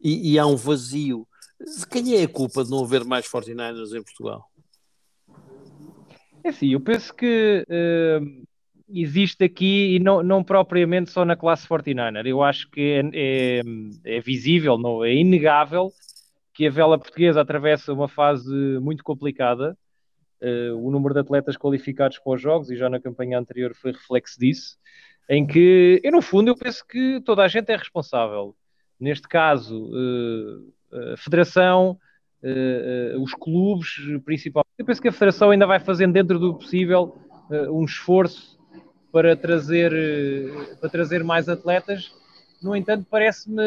e, 0.00 0.32
e 0.32 0.38
há 0.38 0.46
um 0.46 0.56
vazio. 0.56 1.26
De 1.58 1.86
quem 1.86 2.14
é 2.14 2.22
a 2.22 2.28
culpa 2.28 2.64
de 2.64 2.70
não 2.70 2.84
haver 2.84 3.04
mais 3.04 3.26
49ers 3.26 3.96
em 3.96 4.02
Portugal? 4.02 4.50
É 6.46 6.50
assim, 6.50 6.68
eu 6.68 6.80
penso 6.80 7.12
que 7.12 7.64
uh, 7.68 8.46
existe 8.88 9.42
aqui, 9.42 9.96
e 9.96 9.98
não, 9.98 10.22
não 10.22 10.44
propriamente 10.44 11.10
só 11.10 11.24
na 11.24 11.34
classe 11.34 11.66
49er, 11.66 12.24
eu 12.24 12.40
acho 12.40 12.70
que 12.70 13.02
é, 13.12 13.58
é, 13.58 13.62
é 14.04 14.20
visível, 14.20 14.78
não, 14.78 15.04
é 15.04 15.12
inegável 15.12 15.90
que 16.54 16.68
a 16.68 16.70
vela 16.70 16.96
portuguesa 16.96 17.40
atravessa 17.40 17.92
uma 17.92 18.06
fase 18.06 18.54
muito 18.80 19.02
complicada. 19.02 19.76
Uh, 20.40 20.76
o 20.76 20.88
número 20.92 21.14
de 21.14 21.20
atletas 21.20 21.56
qualificados 21.56 22.20
para 22.20 22.34
os 22.34 22.40
jogos, 22.40 22.70
e 22.70 22.76
já 22.76 22.88
na 22.88 23.00
campanha 23.00 23.40
anterior 23.40 23.74
foi 23.74 23.90
reflexo 23.90 24.38
disso, 24.38 24.78
em 25.28 25.44
que, 25.44 26.00
eu, 26.04 26.12
no 26.12 26.22
fundo, 26.22 26.48
eu 26.48 26.56
penso 26.56 26.86
que 26.86 27.20
toda 27.22 27.42
a 27.42 27.48
gente 27.48 27.72
é 27.72 27.76
responsável. 27.76 28.54
Neste 29.00 29.26
caso, 29.26 29.90
uh, 29.90 31.12
a 31.12 31.16
Federação, 31.16 31.98
uh, 32.42 33.20
os 33.22 33.34
clubes, 33.34 33.96
principalmente. 34.24 34.72
Eu 34.78 34.84
penso 34.84 35.00
que 35.00 35.08
a 35.08 35.12
Federação 35.12 35.50
ainda 35.50 35.66
vai 35.66 35.80
fazendo 35.80 36.12
dentro 36.12 36.38
do 36.38 36.54
possível 36.54 37.16
um 37.70 37.84
esforço 37.84 38.58
para 39.12 39.36
trazer, 39.36 39.92
para 40.80 40.90
trazer 40.90 41.22
mais 41.22 41.48
atletas. 41.48 42.12
No 42.60 42.74
entanto, 42.74 43.06
parece-me 43.08 43.62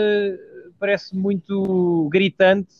parece 0.78 1.16
muito 1.16 2.10
gritante 2.12 2.74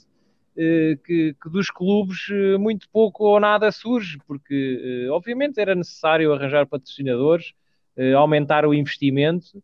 que, 0.56 1.36
que, 1.42 1.50
dos 1.50 1.72
clubes 1.72 2.28
muito 2.60 2.90
pouco 2.90 3.24
ou 3.24 3.40
nada 3.40 3.72
surge, 3.72 4.18
porque 4.28 5.08
obviamente 5.10 5.58
era 5.58 5.74
necessário 5.74 6.34
arranjar 6.34 6.66
patrocinadores, 6.66 7.54
aumentar 8.18 8.66
o 8.66 8.74
investimento, 8.74 9.64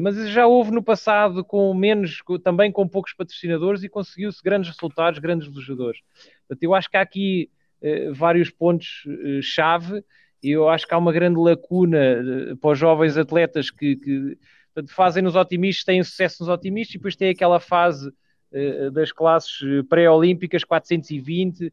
mas 0.00 0.30
já 0.30 0.46
houve 0.46 0.70
no 0.70 0.82
passado 0.82 1.44
com 1.44 1.72
menos, 1.72 2.22
também 2.42 2.70
com 2.70 2.86
poucos 2.86 3.14
patrocinadores 3.14 3.82
e 3.82 3.88
conseguiu-se 3.88 4.42
grandes 4.42 4.70
resultados, 4.70 5.18
grandes 5.18 5.48
jogadores. 5.62 6.00
Portanto, 6.46 6.62
eu 6.62 6.74
acho 6.74 6.90
que 6.90 6.96
há 6.96 7.00
aqui 7.00 7.50
uh, 7.82 8.12
vários 8.12 8.50
pontos-chave 8.50 9.98
uh, 9.98 10.04
e 10.42 10.50
eu 10.50 10.68
acho 10.68 10.86
que 10.86 10.92
há 10.92 10.98
uma 10.98 11.12
grande 11.12 11.38
lacuna 11.38 12.56
para 12.60 12.70
os 12.70 12.78
jovens 12.78 13.16
atletas 13.16 13.70
que, 13.70 13.96
que 13.96 14.38
portanto, 14.74 14.94
fazem 14.94 15.22
nos 15.22 15.34
otimistas, 15.34 15.84
têm 15.84 16.02
sucesso 16.02 16.42
nos 16.42 16.50
otimistas 16.50 16.94
e 16.94 16.98
depois 16.98 17.16
tem 17.16 17.30
aquela 17.30 17.58
fase 17.58 18.12
das 18.92 19.10
classes 19.10 19.58
pré-olímpicas 19.88 20.62
420, 20.62 21.72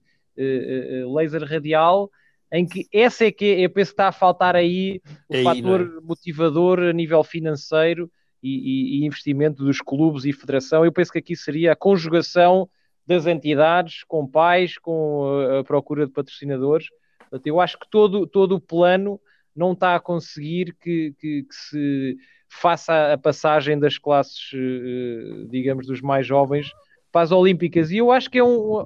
laser 1.13 1.43
radial, 1.43 2.09
em 2.53 2.67
que 2.67 2.87
essa 2.93 3.25
é 3.25 3.31
que 3.31 3.45
eu 3.45 3.69
penso 3.69 3.89
que 3.89 3.93
está 3.93 4.09
a 4.09 4.11
faltar 4.11 4.55
aí 4.55 5.01
o 5.27 5.35
aí, 5.35 5.43
fator 5.43 5.81
é? 5.81 6.05
motivador 6.05 6.79
a 6.79 6.93
nível 6.93 7.23
financeiro 7.23 8.09
e, 8.43 8.49
e, 8.49 8.99
e, 8.99 9.05
investimento 9.07 9.65
dos 9.65 9.81
clubes 9.81 10.23
e 10.23 10.31
federação. 10.31 10.85
Eu 10.85 10.91
penso 10.91 11.11
que 11.11 11.17
aqui 11.17 11.35
seria 11.35 11.71
a 11.71 11.75
conjugação 11.75 12.69
das 13.07 13.25
entidades 13.25 14.03
com 14.07 14.27
pais, 14.27 14.77
com 14.77 15.25
a 15.59 15.63
procura 15.63 16.05
de 16.05 16.13
patrocinadores. 16.13 16.87
Portanto, 17.17 17.47
eu 17.47 17.59
acho 17.59 17.79
que 17.79 17.89
todo, 17.89 18.27
todo 18.27 18.55
o 18.55 18.61
plano 18.61 19.19
não 19.55 19.73
está 19.73 19.95
a 19.95 19.99
conseguir 19.99 20.75
que, 20.79 21.13
que, 21.19 21.43
que 21.43 21.55
se 21.55 22.17
faça 22.47 23.13
a 23.13 23.17
passagem 23.17 23.79
das 23.79 23.97
classes, 23.97 24.51
eh, 24.53 25.47
digamos, 25.49 25.87
dos 25.87 26.01
mais 26.01 26.25
jovens 26.25 26.71
para 27.11 27.21
as 27.21 27.31
Olímpicas. 27.31 27.91
E 27.91 27.97
eu 27.97 28.11
acho 28.11 28.29
que 28.29 28.37
é 28.37 28.43
um, 28.43 28.83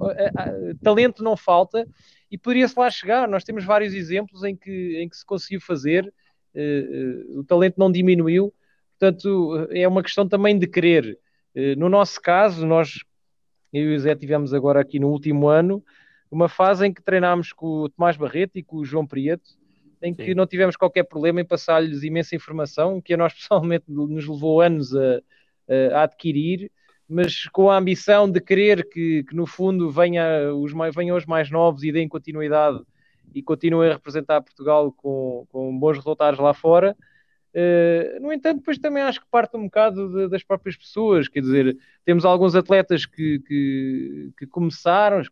talento 0.82 1.22
não 1.22 1.36
falta 1.36 1.86
e 2.30 2.36
poderia-se 2.36 2.78
lá 2.78 2.90
chegar. 2.90 3.28
Nós 3.28 3.44
temos 3.44 3.64
vários 3.64 3.94
exemplos 3.94 4.44
em 4.44 4.54
que, 4.54 5.00
em 5.00 5.08
que 5.08 5.16
se 5.16 5.24
conseguiu 5.24 5.60
fazer, 5.60 6.04
uh, 6.54 7.36
uh, 7.36 7.40
o 7.40 7.44
talento 7.44 7.76
não 7.78 7.90
diminuiu, 7.90 8.52
portanto, 8.98 9.68
é 9.70 9.86
uma 9.86 10.02
questão 10.02 10.28
também 10.28 10.58
de 10.58 10.66
querer. 10.66 11.18
No 11.76 11.88
nosso 11.88 12.20
caso, 12.20 12.64
nós, 12.64 13.00
eu 13.72 13.92
e 13.92 13.96
o 13.96 13.98
Zé, 13.98 14.14
tivemos 14.14 14.54
agora 14.54 14.80
aqui 14.80 15.00
no 15.00 15.08
último 15.08 15.48
ano 15.48 15.82
uma 16.30 16.48
fase 16.48 16.86
em 16.86 16.92
que 16.92 17.02
treinámos 17.02 17.52
com 17.52 17.66
o 17.66 17.88
Tomás 17.88 18.16
Barreto 18.16 18.58
e 18.58 18.62
com 18.62 18.76
o 18.76 18.84
João 18.84 19.04
Prieto, 19.04 19.50
em 20.00 20.14
que 20.14 20.26
Sim. 20.26 20.34
não 20.34 20.46
tivemos 20.46 20.76
qualquer 20.76 21.04
problema 21.04 21.40
em 21.40 21.44
passar-lhes 21.44 22.04
imensa 22.04 22.36
informação, 22.36 23.00
que 23.00 23.14
a 23.14 23.16
nós 23.16 23.32
pessoalmente 23.34 23.86
nos 23.88 24.28
levou 24.28 24.60
anos 24.60 24.94
a, 24.94 25.20
a 25.94 26.02
adquirir 26.02 26.70
mas 27.08 27.44
com 27.48 27.70
a 27.70 27.78
ambição 27.78 28.30
de 28.30 28.40
querer 28.40 28.86
que, 28.88 29.24
que 29.24 29.34
no 29.34 29.46
fundo 29.46 29.90
venha 29.90 30.52
os, 30.54 30.72
mais, 30.74 30.94
venham 30.94 31.16
os 31.16 31.24
mais 31.24 31.50
novos 31.50 31.82
e 31.82 31.90
deem 31.90 32.06
continuidade 32.06 32.80
e 33.34 33.42
continuem 33.42 33.90
a 33.90 33.94
representar 33.94 34.42
Portugal 34.42 34.92
com, 34.92 35.46
com 35.50 35.78
bons 35.78 35.96
resultados 35.96 36.38
lá 36.38 36.52
fora. 36.52 36.96
Uh, 37.54 38.20
no 38.20 38.32
entanto, 38.32 38.58
depois 38.58 38.78
também 38.78 39.02
acho 39.02 39.20
que 39.20 39.26
parte 39.30 39.56
um 39.56 39.64
bocado 39.64 40.12
de, 40.12 40.28
das 40.28 40.44
próprias 40.44 40.76
pessoas, 40.76 41.28
quer 41.28 41.40
dizer, 41.40 41.76
temos 42.04 42.24
alguns 42.24 42.54
atletas 42.54 43.06
que, 43.06 43.40
que, 43.40 44.30
que 44.38 44.46
começaram 44.46 45.22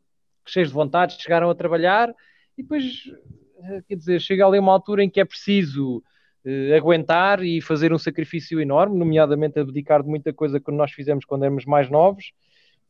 cheios 0.46 0.68
de 0.68 0.74
vontade, 0.74 1.20
chegaram 1.20 1.50
a 1.50 1.54
trabalhar 1.54 2.14
e 2.56 2.62
depois, 2.62 2.84
uh, 3.58 3.82
quer 3.86 3.96
dizer, 3.96 4.20
chega 4.20 4.46
ali 4.46 4.58
uma 4.58 4.72
altura 4.72 5.04
em 5.04 5.10
que 5.10 5.20
é 5.20 5.24
preciso 5.24 6.02
aguentar 6.76 7.42
e 7.42 7.60
fazer 7.60 7.92
um 7.92 7.98
sacrifício 7.98 8.60
enorme, 8.60 8.98
nomeadamente 8.98 9.58
abdicar 9.58 10.02
de 10.02 10.08
muita 10.08 10.32
coisa 10.32 10.60
que 10.60 10.70
nós 10.70 10.92
fizemos 10.92 11.24
quando 11.24 11.44
éramos 11.44 11.64
mais 11.64 11.90
novos, 11.90 12.32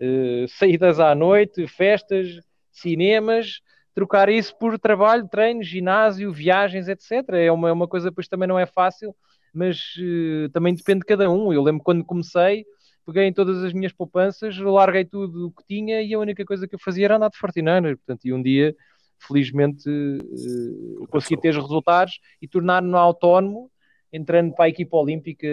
uh, 0.01 0.49
saídas 0.49 1.01
à 1.01 1.15
noite, 1.15 1.67
festas, 1.67 2.41
cinemas, 2.71 3.61
trocar 3.95 4.29
isso 4.29 4.55
por 4.59 4.79
trabalho, 4.79 5.27
treino, 5.27 5.63
ginásio, 5.63 6.33
viagens, 6.33 6.87
etc. 6.87 7.29
É 7.31 7.51
uma, 7.51 7.71
é 7.71 7.73
uma 7.73 7.89
coisa, 7.89 8.13
pois 8.13 8.29
também 8.29 8.47
não 8.47 8.59
é 8.59 8.67
fácil, 8.67 9.15
mas 9.55 9.79
uh, 9.99 10.51
também 10.51 10.75
depende 10.75 11.01
de 11.01 11.07
cada 11.07 11.31
um. 11.31 11.51
Eu 11.51 11.63
lembro 11.63 11.83
quando 11.83 12.05
comecei, 12.05 12.67
peguei 13.07 13.25
em 13.25 13.33
todas 13.33 13.65
as 13.65 13.73
minhas 13.73 13.93
poupanças, 13.93 14.59
larguei 14.59 15.07
tudo 15.07 15.47
o 15.47 15.51
que 15.51 15.65
tinha 15.67 16.03
e 16.03 16.13
a 16.13 16.19
única 16.19 16.45
coisa 16.45 16.69
que 16.69 16.75
eu 16.75 16.79
fazia 16.79 17.07
era 17.07 17.17
andar 17.17 17.31
de 17.31 17.39
Fortinano. 17.39 17.97
Portanto, 17.97 18.27
e 18.27 18.35
um 18.35 18.43
dia 18.43 18.77
felizmente 19.19 19.89
uh, 19.89 21.07
consegui 21.09 21.41
ter 21.41 21.51
os 21.51 21.63
resultados 21.63 22.21
e 22.41 22.49
tornar-me 22.49 22.95
autónomo, 22.95 23.71
entrando 24.13 24.55
para 24.55 24.67
a 24.67 24.69
equipa 24.69 24.97
olímpica, 24.97 25.47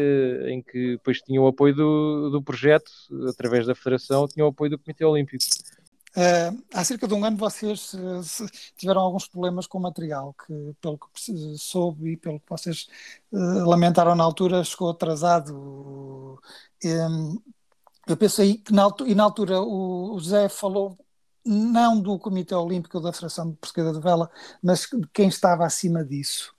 em 0.48 0.62
que 0.62 0.94
depois 0.94 1.22
tinha 1.22 1.42
o 1.42 1.48
apoio 1.48 1.76
do, 1.76 2.30
do 2.30 2.42
projeto, 2.42 2.92
através 3.28 3.66
da 3.66 3.76
Federação, 3.76 4.28
tinha 4.28 4.46
o 4.46 4.50
apoio 4.50 4.72
do 4.72 4.80
Comitê 4.80 5.04
Olímpico. 5.04 5.44
Uh, 6.16 6.64
há 6.72 6.84
cerca 6.84 7.08
de 7.08 7.14
um 7.16 7.26
ano 7.26 7.36
vocês 7.38 7.96
uh, 7.96 8.22
tiveram 8.78 9.02
alguns 9.02 9.28
problemas 9.28 9.66
com 9.66 9.80
o 9.80 9.82
material, 9.82 10.36
que 10.46 10.76
pelo 10.80 11.00
que 11.00 11.58
soube 11.58 12.12
e 12.12 12.18
pelo 12.18 12.40
que 12.40 12.46
vocês 12.48 12.88
uh, 13.32 13.68
lamentaram 13.68 14.14
na 14.16 14.24
altura, 14.24 14.64
chegou 14.64 14.92
atrasado. 14.92 16.40
Um, 16.86 17.42
eu 18.08 18.16
pensei 18.16 18.58
que 18.58 18.72
na, 18.72 18.88
e 19.08 19.16
na 19.16 19.24
altura 19.24 19.60
o, 19.60 20.14
o 20.14 20.20
Zé 20.20 20.48
falou 20.50 20.96
não 21.46 22.00
do 22.00 22.18
Comitê 22.18 22.56
Olímpico 22.56 23.00
da 23.00 23.12
Federação 23.12 23.52
de 23.52 23.58
Portuguesa 23.58 23.94
de 23.94 24.00
Vela, 24.00 24.30
mas 24.62 24.82
de 24.82 25.08
quem 25.14 25.28
estava 25.28 25.66
acima 25.66 26.04
disso. 26.04 26.54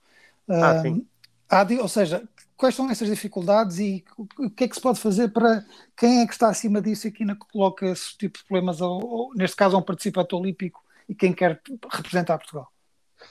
Ah, 0.47 0.81
sim. 0.81 1.05
Há, 1.49 1.65
ou 1.81 1.87
seja, 1.87 2.27
quais 2.55 2.75
são 2.75 2.89
essas 2.89 3.09
dificuldades 3.09 3.79
e 3.79 4.03
o 4.17 4.49
que 4.49 4.63
é 4.63 4.67
que 4.67 4.75
se 4.75 4.81
pode 4.81 4.99
fazer 4.99 5.29
para 5.29 5.65
quem 5.95 6.21
é 6.21 6.27
que 6.27 6.33
está 6.33 6.49
acima 6.49 6.81
disso 6.81 7.07
e 7.07 7.11
quem 7.11 7.29
é 7.29 7.35
coloca 7.35 7.85
esse 7.85 8.17
tipo 8.17 8.37
de 8.37 8.45
problemas, 8.45 8.81
ou, 8.81 9.05
ou, 9.05 9.35
neste 9.35 9.55
caso, 9.55 9.75
a 9.75 9.79
um 9.79 9.83
participante 9.83 10.35
olímpico 10.35 10.83
e 11.07 11.15
quem 11.15 11.33
quer 11.33 11.61
representar 11.91 12.37
Portugal? 12.37 12.71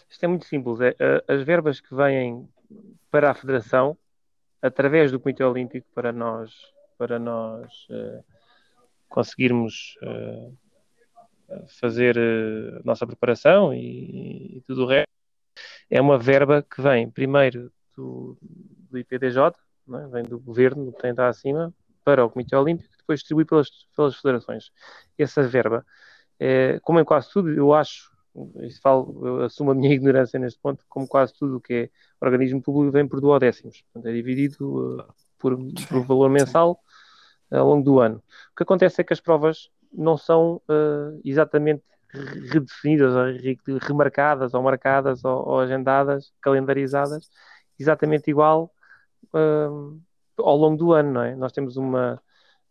Isto 0.09 0.25
é 0.25 0.29
muito 0.29 0.47
simples. 0.47 0.81
É, 0.81 0.97
é, 0.99 1.35
as 1.35 1.43
verbas 1.45 1.81
que 1.81 1.95
vêm 1.95 2.49
para 3.11 3.31
a 3.31 3.35
Federação, 3.35 3.97
através 4.61 5.13
do 5.13 5.21
Comitê 5.21 5.45
Olímpico, 5.45 5.87
para 5.95 6.13
nós, 6.13 6.53
para 6.99 7.19
nós 7.19 7.87
uh, 7.91 8.25
conseguirmos 9.09 9.97
uh, 10.03 10.57
fazer 11.81 12.17
eh, 12.17 12.79
a 12.81 12.83
nossa 12.85 13.07
preparação 13.07 13.73
e, 13.73 14.59
e, 14.59 14.61
tudo 14.67 14.85
o 14.85 14.87
resto, 14.87 15.09
é 15.91 16.01
uma 16.01 16.19
verba 16.19 16.63
que 16.63 16.81
vem 16.83 17.11
primeiro 17.11 17.73
do, 17.97 18.37
do 18.91 18.99
IPDJ, 18.99 19.39
é? 19.41 20.07
vem 20.09 20.23
do 20.25 20.39
governo, 20.39 20.93
tem 20.93 21.11
está 21.11 21.29
acima, 21.29 21.73
para 22.05 22.25
o 22.25 22.31
Comitê 22.31 22.55
Olímpico, 22.57 22.95
depois 22.97 23.21
distribui 23.21 23.45
pelas, 23.45 23.69
pelas 23.97 24.17
federações. 24.17 24.71
Essa 25.19 25.43
verba, 25.43 25.85
é, 26.39 26.79
como 26.81 27.01
em 27.01 27.05
quase 27.05 27.31
tudo, 27.31 27.51
eu 27.51 27.73
acho, 27.73 28.11
falo, 28.83 29.27
eu 29.27 29.43
assumo 29.45 29.71
a 29.71 29.75
minha 29.75 29.93
ignorância 29.95 30.39
neste 30.39 30.61
ponto, 30.61 30.85
como 30.89 31.07
quase 31.07 31.35
tudo 31.39 31.57
o 31.57 31.61
que 31.61 31.75
é 31.75 31.91
organismo 32.21 32.63
público 32.63 32.93
vem 32.93 33.07
por 33.07 33.21
duodécimos, 33.21 33.83
portanto, 33.83 34.11
é 34.11 34.13
dividido 34.13 35.01
uh, 35.01 35.15
por, 35.39 35.57
por 35.89 36.05
valor 36.05 36.31
mensal 36.31 36.81
ao 37.51 37.67
longo 37.67 37.85
do 37.85 38.01
ano. 38.01 38.23
O 38.53 38.57
que 38.57 38.63
acontece 38.63 39.01
é 39.01 39.05
que 39.05 39.13
as 39.13 39.21
provas 39.21 39.71
não 39.95 40.17
são 40.17 40.61
uh, 40.69 41.21
exatamente 41.25 41.83
redefinidas, 42.51 43.15
ou 43.15 43.79
remarcadas, 43.81 44.55
ou 44.55 44.63
marcadas, 44.63 45.25
ou, 45.25 45.49
ou, 45.49 45.61
agendadas, 45.61 46.33
calendarizadas, 46.41 47.29
exatamente 47.79 48.31
igual 48.31 48.73
uh, 49.35 50.01
ao 50.39 50.57
longo 50.57 50.77
do 50.77 50.93
ano, 50.93 51.13
não 51.13 51.23
é? 51.23 51.35
Nós 51.35 51.53
temos 51.53 51.77
uma 51.77 52.21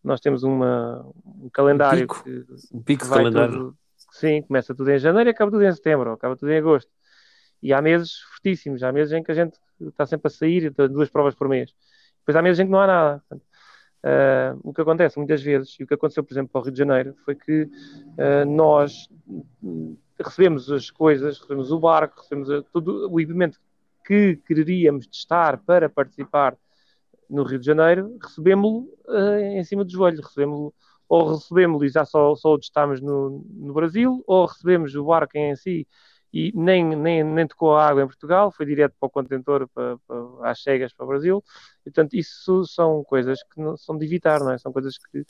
nós 0.03 0.19
temos 0.19 0.43
uma, 0.43 1.01
um 1.25 1.49
calendário 1.49 2.03
um 2.03 2.07
pico, 2.07 2.23
que, 2.23 2.45
um 2.73 2.81
pico 2.81 3.03
de 3.05 3.09
calendário. 3.09 3.53
Tudo, 3.53 3.77
sim, 4.11 4.41
começa 4.41 4.75
tudo 4.75 4.91
em 4.91 4.99
janeiro 4.99 5.29
e 5.29 5.31
acaba 5.31 5.49
tudo 5.49 5.63
em 5.63 5.71
setembro, 5.71 6.11
acaba 6.11 6.35
tudo 6.35 6.51
em 6.51 6.57
agosto. 6.57 6.91
E 7.61 7.71
há 7.71 7.81
meses 7.81 8.19
fortíssimos, 8.33 8.83
há 8.83 8.91
meses 8.91 9.13
em 9.13 9.23
que 9.23 9.31
a 9.31 9.35
gente 9.35 9.57
está 9.79 10.05
sempre 10.05 10.27
a 10.27 10.29
sair, 10.29 10.73
duas 10.89 11.09
provas 11.09 11.33
por 11.35 11.47
mês. 11.47 11.73
Depois 12.19 12.35
há 12.35 12.41
meses 12.41 12.59
em 12.59 12.65
que 12.65 12.71
não 12.71 12.81
há 12.81 12.87
nada. 12.87 13.23
Uh, 14.03 14.59
o 14.63 14.73
que 14.73 14.81
acontece 14.81 15.17
muitas 15.17 15.41
vezes, 15.41 15.77
e 15.79 15.83
o 15.83 15.87
que 15.87 15.93
aconteceu, 15.93 16.23
por 16.23 16.33
exemplo, 16.33 16.51
para 16.51 16.59
o 16.59 16.63
Rio 16.65 16.73
de 16.73 16.79
Janeiro, 16.79 17.15
foi 17.23 17.35
que 17.35 17.63
uh, 17.63 18.45
nós 18.45 19.09
recebemos 20.19 20.69
as 20.69 20.91
coisas, 20.91 21.39
recebemos 21.39 21.71
o 21.71 21.79
barco, 21.79 22.19
recebemos 22.19 22.51
a, 22.51 22.61
todo 22.63 23.09
o 23.09 23.19
equipamento 23.19 23.59
que 24.05 24.35
quereríamos 24.45 25.07
testar 25.07 25.57
para 25.57 25.87
participar 25.87 26.57
no 27.29 27.43
Rio 27.43 27.59
de 27.59 27.65
Janeiro, 27.65 28.17
recebemos-lo 28.21 28.89
uh, 29.07 29.37
em 29.37 29.63
cima 29.63 29.85
do 29.85 29.91
joelho, 29.91 30.21
recebemos 30.21 30.73
ou 31.07 31.35
recebemos-lo 31.35 31.85
e 31.85 31.89
já 31.89 32.03
só, 32.05 32.35
só 32.35 32.53
o 32.53 32.59
testamos 32.59 32.99
no, 32.99 33.45
no 33.53 33.73
Brasil, 33.73 34.23
ou 34.25 34.45
recebemos 34.45 34.95
o 34.95 35.05
barco 35.05 35.37
em 35.37 35.55
si 35.55 35.87
e 36.33 36.51
nem, 36.55 36.83
nem, 36.95 37.23
nem 37.23 37.47
tocou 37.47 37.75
a 37.75 37.87
água 37.87 38.01
em 38.01 38.07
Portugal, 38.07 38.51
foi 38.51 38.65
direto 38.65 38.95
para 38.99 39.07
o 39.07 39.09
contentor, 39.09 39.69
para, 39.73 39.97
para, 40.07 40.49
às 40.49 40.63
cegas 40.63 40.91
para 40.91 41.05
o 41.05 41.07
Brasil. 41.07 41.43
E, 41.81 41.91
portanto, 41.91 42.15
isso 42.15 42.65
são 42.65 43.03
coisas 43.03 43.43
que 43.43 43.61
não, 43.61 43.77
são 43.77 43.95
de 43.95 44.05
evitar, 44.05 44.39
não 44.39 44.51
é? 44.51 44.57
São 44.57 44.73
coisas 44.73 44.97
que 44.97 45.23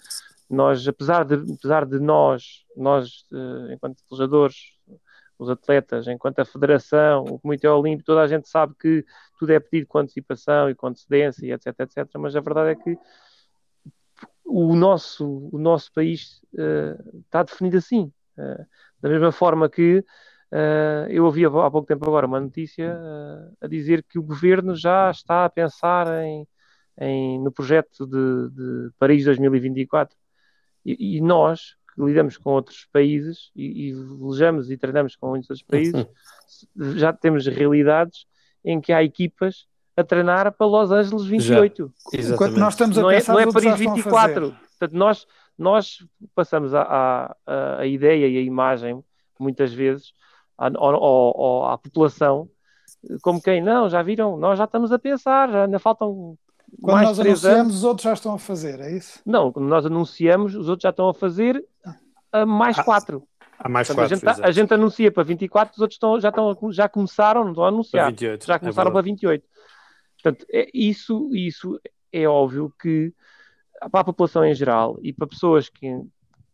nós, 0.49 0.87
apesar 0.87 1.25
de, 1.25 1.35
apesar 1.53 1.85
de 1.85 1.99
nós, 1.99 2.63
nós, 2.77 3.25
eh, 3.33 3.73
enquanto 3.73 3.97
pelejadores, 4.09 4.55
os 5.37 5.49
atletas, 5.49 6.07
enquanto 6.07 6.39
a 6.39 6.45
federação, 6.45 7.23
o 7.25 7.39
Comitê 7.39 7.67
Olímpico, 7.67 8.05
toda 8.05 8.21
a 8.21 8.27
gente 8.27 8.47
sabe 8.47 8.73
que 8.79 9.05
tudo 9.37 9.51
é 9.51 9.59
pedido 9.59 9.87
com 9.87 9.97
antecipação 9.99 10.69
e 10.69 10.75
com 10.75 10.87
antecedência, 10.87 11.53
etc, 11.53 11.79
etc, 11.79 12.07
mas 12.17 12.35
a 12.35 12.39
verdade 12.39 12.69
é 12.71 12.75
que 12.75 12.97
o 14.45 14.75
nosso, 14.75 15.49
o 15.51 15.57
nosso 15.57 15.91
país 15.91 16.41
uh, 16.53 17.19
está 17.25 17.43
definido 17.43 17.77
assim. 17.77 18.11
Uh, 18.37 18.65
da 19.01 19.09
mesma 19.09 19.31
forma 19.31 19.69
que 19.69 20.03
uh, 20.53 21.09
eu 21.09 21.25
ouvi 21.25 21.45
há 21.45 21.49
pouco 21.49 21.85
tempo 21.85 22.05
agora 22.07 22.27
uma 22.27 22.39
notícia 22.39 22.95
a 23.59 23.67
dizer 23.67 24.03
que 24.03 24.19
o 24.19 24.23
governo 24.23 24.75
já 24.75 25.09
está 25.09 25.45
a 25.45 25.49
pensar 25.49 26.07
em, 26.23 26.47
em 26.99 27.39
no 27.41 27.51
projeto 27.51 28.05
de, 28.05 28.49
de 28.51 28.91
Paris 28.99 29.25
2024. 29.25 30.15
E, 30.85 31.17
e 31.17 31.21
nós, 31.21 31.75
que 31.93 32.03
lidamos 32.03 32.37
com 32.37 32.51
outros 32.51 32.87
países 32.91 33.51
e, 33.55 33.89
e 33.89 33.93
velejamos 33.93 34.69
e 34.69 34.77
treinamos 34.77 35.15
com 35.15 35.29
muitos 35.29 35.49
outros 35.49 35.65
países, 35.65 36.05
já 36.95 37.11
temos 37.11 37.47
realidades 37.47 38.25
em 38.63 38.79
que 38.79 38.93
há 38.93 39.03
equipas 39.03 39.67
a 39.95 40.03
treinar 40.03 40.51
para 40.51 40.67
Los 40.67 40.91
Angeles 40.91 41.25
28. 41.25 41.93
Já, 42.13 42.33
Enquanto 42.33 42.57
nós 42.57 42.73
estamos 42.73 42.97
a 42.97 43.01
não 43.01 43.09
pensar 43.09 43.33
é, 43.33 43.45
não 43.45 43.49
é 43.49 43.53
Paris 43.53 43.79
24. 43.79 44.51
Portanto, 44.51 44.93
nós, 44.93 45.27
nós 45.57 46.05
passamos 46.33 46.73
a, 46.73 46.81
a, 47.45 47.79
a, 47.79 47.85
ideia 47.85 48.27
e 48.27 48.37
a 48.37 48.41
imagem, 48.41 49.03
muitas 49.39 49.73
vezes, 49.73 50.13
à, 50.57 50.67
à, 50.67 51.73
à 51.73 51.77
população, 51.77 52.49
como 53.21 53.41
quem, 53.41 53.61
não, 53.61 53.89
já 53.89 54.01
viram, 54.01 54.37
nós 54.37 54.57
já 54.57 54.65
estamos 54.65 54.91
a 54.91 54.99
pensar, 54.99 55.51
já 55.51 55.65
ainda 55.65 55.79
faltam 55.79 56.37
quando 56.81 57.03
nós 57.03 57.19
anunciamos, 57.19 57.59
anos. 57.59 57.75
os 57.75 57.83
outros 57.83 58.03
já 58.03 58.13
estão 58.13 58.33
a 58.33 58.39
fazer, 58.39 58.79
é 58.79 58.91
isso? 58.91 59.21
Não, 59.25 59.51
quando 59.51 59.67
nós 59.67 59.85
anunciamos, 59.85 60.55
os 60.55 60.67
outros 60.67 60.83
já 60.83 60.89
estão 60.89 61.09
a 61.09 61.13
fazer 61.13 61.63
a 62.31 62.45
mais 62.45 62.79
ah, 62.79 62.83
quatro. 62.83 63.23
Há 63.59 63.69
mais 63.69 63.87
Portanto, 63.87 64.09
quatro. 64.09 64.27
A 64.27 64.35
gente, 64.35 64.45
a 64.45 64.51
gente, 64.51 64.73
anuncia 64.73 65.11
para 65.11 65.23
24, 65.23 65.75
os 65.75 65.81
outros 65.81 65.95
estão, 65.95 66.19
já, 66.19 66.29
estão, 66.29 66.71
já 66.71 66.89
começaram, 66.89 67.43
não 67.43 67.51
estão 67.51 67.65
a 67.65 67.67
anunciar. 67.67 68.09
28, 68.09 68.45
já 68.45 68.55
é 68.55 68.59
começaram 68.59 68.89
é 68.89 68.93
para 68.93 69.01
28. 69.01 69.45
Portanto, 70.21 70.45
é, 70.51 70.67
isso, 70.73 71.29
isso 71.33 71.79
é 72.11 72.27
óbvio 72.27 72.73
que 72.81 73.13
para 73.91 73.99
a 73.99 74.03
população 74.03 74.43
em 74.45 74.55
geral 74.55 74.97
e 75.01 75.13
para 75.13 75.27
pessoas 75.27 75.69
que, 75.69 75.87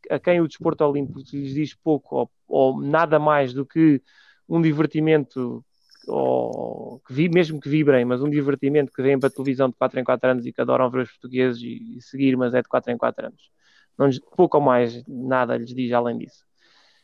a 0.10 0.20
quem 0.20 0.42
o 0.42 0.48
desporto 0.48 0.84
olímpico 0.84 1.20
lhes 1.20 1.54
diz 1.54 1.74
pouco 1.74 2.16
ou, 2.16 2.32
ou 2.48 2.82
nada 2.82 3.20
mais 3.20 3.54
do 3.54 3.66
que 3.66 4.02
um 4.48 4.62
divertimento 4.62 5.64
ou 6.08 7.00
que 7.06 7.14
vi, 7.14 7.30
mesmo 7.30 7.60
que 7.60 7.70
vibrem, 7.70 8.04
mas 8.06 8.22
um 8.22 8.30
divertimento 8.30 8.92
que 8.92 9.02
vêm 9.02 9.20
para 9.20 9.28
a 9.28 9.32
televisão 9.32 9.70
de 9.70 9.76
4 9.76 10.00
em 10.00 10.04
4 10.04 10.30
anos 10.30 10.46
e 10.46 10.54
que 10.54 10.62
adoram 10.62 10.90
ver 10.90 11.04
os 11.04 11.12
portugueses 11.12 11.62
e, 11.62 11.98
e 11.98 12.02
seguir, 12.02 12.36
mas 12.36 12.54
é 12.54 12.62
de 12.62 12.68
4 12.68 12.92
em 12.92 12.98
4 12.98 13.28
anos. 13.28 13.52
Não, 13.98 14.10
pouco 14.36 14.58
ou 14.58 14.64
mais 14.64 15.04
nada 15.08 15.58
lhes 15.58 15.74
diz 15.74 15.92
além 15.92 16.18
disso. 16.18 16.46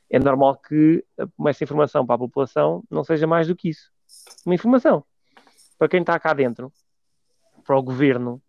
É 0.10 0.20
normal 0.20 0.58
que 0.58 1.04
essa 1.48 1.64
informação 1.64 2.06
para 2.06 2.16
a 2.16 2.20
população 2.20 2.84
não 2.90 3.04
seja 3.04 3.28
mais 3.28 3.48
do 3.48 3.56
que 3.56 3.70
isso. 3.70 3.92
Uma 4.46 4.56
informação. 4.56 5.04
Para 5.78 5.90
quem 5.90 6.02
está 6.02 6.18
cá 6.20 6.34
dentro, 6.34 6.72
para 7.66 7.78
o 7.78 7.84
governo, 7.84 8.42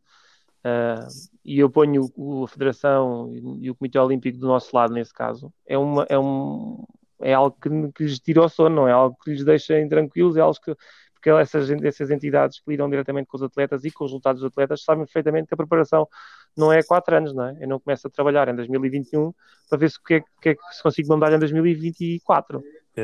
uh, 0.67 1.07
e 1.45 1.59
eu 1.61 1.71
ponho 1.71 2.11
o, 2.17 2.45
a 2.45 2.49
Federação 2.49 3.31
e 3.61 3.71
o 3.71 3.75
Comitê 3.75 3.99
Olímpico 3.99 4.39
do 4.39 4.49
nosso 4.49 4.75
lado 4.75 4.93
nesse 4.93 5.13
caso, 5.13 5.53
é, 5.67 5.79
uma, 5.79 6.05
é, 6.09 6.19
um, 6.19 6.85
é 7.21 7.33
algo 7.33 7.57
que, 7.61 7.69
que 7.93 8.05
lhes 8.05 8.19
tira 8.19 8.43
o 8.43 8.49
sono, 8.49 8.75
não 8.75 8.89
é 8.89 8.93
algo 8.93 9.17
que 9.23 9.31
lhes 9.31 9.45
deixa 9.45 9.81
intranquilos, 9.81 10.37
é 10.37 10.41
algo 10.41 10.59
que, 10.61 10.75
porque 11.15 11.31
essas, 11.31 11.71
essas 11.71 12.11
entidades 12.11 12.61
que 12.61 12.71
lidam 12.71 12.89
diretamente 12.89 13.27
com 13.27 13.37
os 13.37 13.43
atletas 13.43 13.85
e 13.85 13.91
com 13.91 14.05
os 14.05 14.11
resultados 14.11 14.43
dos 14.43 14.51
atletas 14.51 14.83
sabem 14.83 15.05
perfeitamente 15.05 15.49
que 15.49 15.55
a 15.55 15.57
preparação 15.57 16.09
não 16.57 16.73
é 16.73 16.83
quatro 16.83 17.17
anos, 17.17 17.35
não 17.35 17.45
é? 17.45 17.57
Eu 17.61 17.69
não 17.69 17.81
começo 17.81 18.07
a 18.07 18.11
trabalhar 18.11 18.49
em 18.49 18.55
2021 18.55 19.33
para 19.69 19.79
ver 19.79 19.91
se 19.91 19.99
o 19.99 20.03
que, 20.03 20.15
é, 20.15 20.25
que, 20.41 20.49
é 20.51 20.57
se 20.71 20.83
consigo 20.83 21.13
medalha 21.15 21.37
em 21.37 21.39
2024. 21.39 22.63
É. 22.97 23.03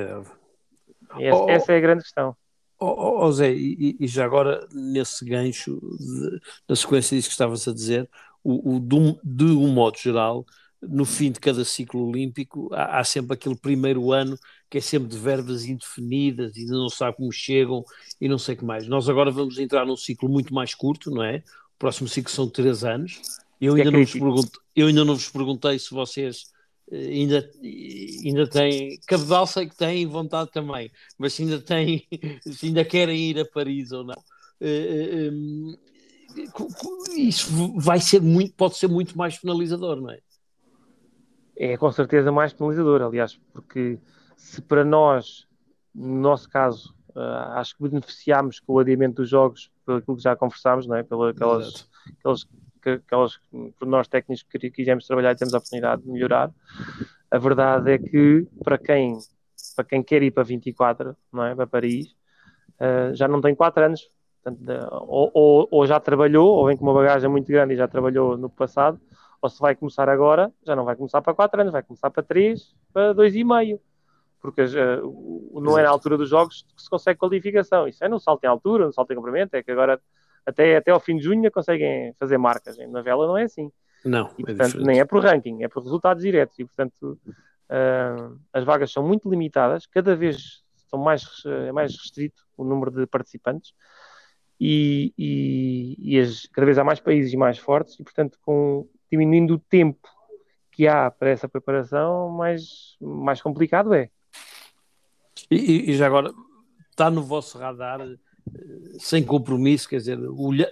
Essa, 1.18 1.36
oh, 1.36 1.50
essa, 1.50 1.72
é 1.72 1.76
a 1.76 1.80
grande 1.80 2.02
questão. 2.02 2.36
Oh, 2.84 3.24
oh, 3.24 3.32
Zé, 3.32 3.54
e, 3.54 3.96
e, 4.00 4.08
já 4.08 4.24
agora 4.24 4.66
nesse 4.72 5.24
gancho, 5.24 5.80
de, 6.00 6.40
na 6.68 6.74
sequência 6.74 7.16
disso 7.16 7.28
que 7.28 7.32
estavas 7.32 7.68
a 7.68 7.72
dizer, 7.72 8.10
o, 8.42 8.74
o 8.76 8.80
de, 8.80 9.20
de 9.22 9.44
um 9.44 9.68
modo 9.68 9.96
geral, 9.96 10.44
no 10.82 11.04
fim 11.04 11.30
de 11.30 11.38
cada 11.38 11.64
ciclo 11.64 12.08
olímpico, 12.08 12.68
há, 12.74 12.98
há, 12.98 13.04
sempre 13.04 13.34
aquele 13.34 13.54
primeiro 13.54 14.10
ano 14.10 14.36
que 14.68 14.78
é 14.78 14.80
sempre 14.80 15.08
de 15.08 15.16
verbas 15.16 15.64
indefinidas 15.64 16.56
e 16.56 16.64
não 16.64 16.88
sabe 16.88 17.18
como 17.18 17.30
chegam 17.30 17.84
e 18.20 18.28
não 18.28 18.38
sei 18.38 18.56
o 18.56 18.58
que 18.58 18.64
mais. 18.64 18.88
Nós 18.88 19.08
agora 19.08 19.30
vamos 19.30 19.58
entrar 19.58 19.86
num 19.86 19.96
ciclo 19.96 20.28
muito 20.28 20.52
mais 20.52 20.74
curto, 20.74 21.08
não 21.10 21.22
é? 21.22 21.36
O 21.36 21.78
próximo 21.78 22.08
ciclo 22.08 22.32
são 22.32 22.48
três 22.48 22.82
anos. 22.82 23.20
Eu 23.60 23.74
ainda, 23.74 23.90
é 23.90 23.92
não, 23.92 24.00
vos 24.00 24.12
pergunto, 24.12 24.60
eu 24.74 24.88
ainda 24.88 25.04
não 25.04 25.14
vos 25.14 25.28
perguntei 25.28 25.78
se 25.78 25.90
vocês 25.90 26.51
ainda, 26.90 27.50
ainda 28.24 28.46
têm, 28.48 28.98
cabedal 29.06 29.46
sei 29.46 29.68
que 29.68 29.76
têm 29.76 30.06
vontade 30.06 30.50
também, 30.50 30.90
mas 31.18 31.34
se 31.34 31.42
ainda 31.42 31.60
têm, 31.60 32.06
se 32.42 32.66
ainda 32.66 32.84
querem 32.84 33.30
ir 33.30 33.38
a 33.38 33.44
Paris 33.44 33.92
ou 33.92 34.04
não. 34.04 34.22
Eh, 34.60 35.28
eh, 35.28 36.50
isso 37.16 37.78
vai 37.78 38.00
ser 38.00 38.22
muito, 38.22 38.54
pode 38.54 38.76
ser 38.76 38.88
muito 38.88 39.16
mais 39.16 39.38
penalizador, 39.38 40.00
não 40.00 40.10
é? 40.10 40.18
é 41.56 41.76
com 41.76 41.92
certeza 41.92 42.32
mais 42.32 42.52
penalizador, 42.52 43.02
aliás, 43.02 43.38
porque 43.52 43.98
se 44.36 44.62
para 44.62 44.84
nós, 44.84 45.46
no 45.94 46.20
nosso 46.20 46.48
caso, 46.48 46.94
acho 47.54 47.76
que 47.76 47.82
beneficiámos 47.82 48.60
com 48.60 48.74
o 48.74 48.78
adiamento 48.78 49.16
dos 49.16 49.28
jogos 49.28 49.70
pelo 49.84 50.00
que 50.00 50.22
já 50.22 50.34
conversámos, 50.34 50.86
não 50.86 50.96
é? 50.96 51.02
Pelas 51.02 51.34
aquelas, 51.34 51.88
aquelas, 52.18 52.46
aquelas 52.90 53.38
por 53.78 53.86
nós 53.86 54.08
técnicos 54.08 54.42
que 54.42 54.70
quisemos 54.70 55.06
trabalhar 55.06 55.32
e 55.32 55.36
temos 55.36 55.54
a 55.54 55.58
oportunidade 55.58 56.02
de 56.02 56.10
melhorar. 56.10 56.50
A 57.30 57.38
verdade 57.38 57.92
é 57.92 57.98
que 57.98 58.46
para 58.62 58.76
quem, 58.76 59.18
para 59.74 59.84
quem 59.84 60.02
quer 60.02 60.22
ir 60.22 60.30
para 60.30 60.42
24, 60.42 61.16
não 61.32 61.44
é? 61.44 61.54
Para 61.54 61.66
Paris, 61.66 62.08
uh, 62.80 63.14
já 63.14 63.26
não 63.26 63.40
tem 63.40 63.54
4 63.54 63.84
anos. 63.84 64.10
Portanto, 64.42 64.88
ou, 65.08 65.30
ou, 65.32 65.68
ou 65.70 65.86
já 65.86 66.00
trabalhou, 66.00 66.48
ou 66.48 66.66
vem 66.66 66.76
com 66.76 66.84
uma 66.84 66.94
bagagem 66.94 67.30
muito 67.30 67.46
grande 67.46 67.74
e 67.74 67.76
já 67.76 67.86
trabalhou 67.86 68.36
no 68.36 68.50
passado, 68.50 69.00
ou 69.40 69.48
se 69.48 69.60
vai 69.60 69.74
começar 69.74 70.08
agora, 70.08 70.52
já 70.66 70.74
não 70.74 70.84
vai 70.84 70.96
começar 70.96 71.22
para 71.22 71.32
4 71.32 71.60
anos, 71.60 71.72
vai 71.72 71.82
começar 71.82 72.10
para 72.10 72.22
3, 72.22 72.74
para 72.92 73.14
2,5. 73.14 73.80
Porque 74.40 74.62
uh, 74.62 75.60
não 75.60 75.78
é 75.78 75.84
na 75.84 75.88
altura 75.88 76.18
dos 76.18 76.28
jogos 76.28 76.66
que 76.76 76.82
se 76.82 76.90
consegue 76.90 77.18
qualificação. 77.18 77.86
Isso 77.86 78.04
é 78.04 78.08
no 78.08 78.18
salto 78.18 78.44
em 78.44 78.48
altura, 78.48 78.86
no 78.86 78.92
salto 78.92 79.12
em 79.12 79.16
comprimento, 79.16 79.54
é 79.54 79.62
que 79.62 79.70
agora 79.70 80.00
até, 80.46 80.76
até 80.76 80.90
ao 80.90 81.00
fim 81.00 81.16
de 81.16 81.24
junho 81.24 81.50
conseguem 81.50 82.14
fazer 82.18 82.38
marcas. 82.38 82.76
Na 82.88 83.02
vela 83.02 83.26
não 83.26 83.38
é 83.38 83.44
assim. 83.44 83.70
Não, 84.04 84.30
e, 84.38 84.42
é 84.42 84.46
portanto, 84.46 84.80
é 84.80 84.84
nem 84.84 85.00
é 85.00 85.04
por 85.04 85.22
ranking, 85.22 85.62
é 85.62 85.68
por 85.68 85.82
resultados 85.82 86.22
diretos. 86.22 86.58
E, 86.58 86.64
portanto, 86.64 87.18
uh, 87.26 88.38
as 88.52 88.64
vagas 88.64 88.92
são 88.92 89.06
muito 89.06 89.30
limitadas, 89.30 89.86
cada 89.86 90.14
vez 90.16 90.62
são 90.88 90.98
mais, 90.98 91.24
é 91.66 91.72
mais 91.72 91.92
restrito 91.92 92.42
o 92.56 92.64
número 92.64 92.90
de 92.90 93.06
participantes. 93.06 93.72
E, 94.60 95.12
e, 95.18 95.96
e 95.98 96.20
as, 96.20 96.46
cada 96.46 96.64
vez 96.64 96.78
há 96.78 96.84
mais 96.84 97.00
países 97.00 97.32
e 97.32 97.36
mais 97.36 97.58
fortes, 97.58 97.98
e 97.98 98.04
portanto, 98.04 98.38
com, 98.42 98.86
diminuindo 99.10 99.54
o 99.54 99.58
tempo 99.58 100.08
que 100.70 100.86
há 100.86 101.10
para 101.10 101.30
essa 101.30 101.48
preparação, 101.48 102.30
mais, 102.30 102.96
mais 103.00 103.42
complicado 103.42 103.92
é. 103.92 104.08
E, 105.50 105.90
e 105.90 105.96
já 105.96 106.06
agora, 106.06 106.32
está 106.90 107.10
no 107.10 107.22
vosso 107.22 107.58
radar, 107.58 108.00
eh, 108.00 108.16
sem 108.98 109.24
compromisso, 109.24 109.88
quer 109.88 109.96
dizer, 109.96 110.18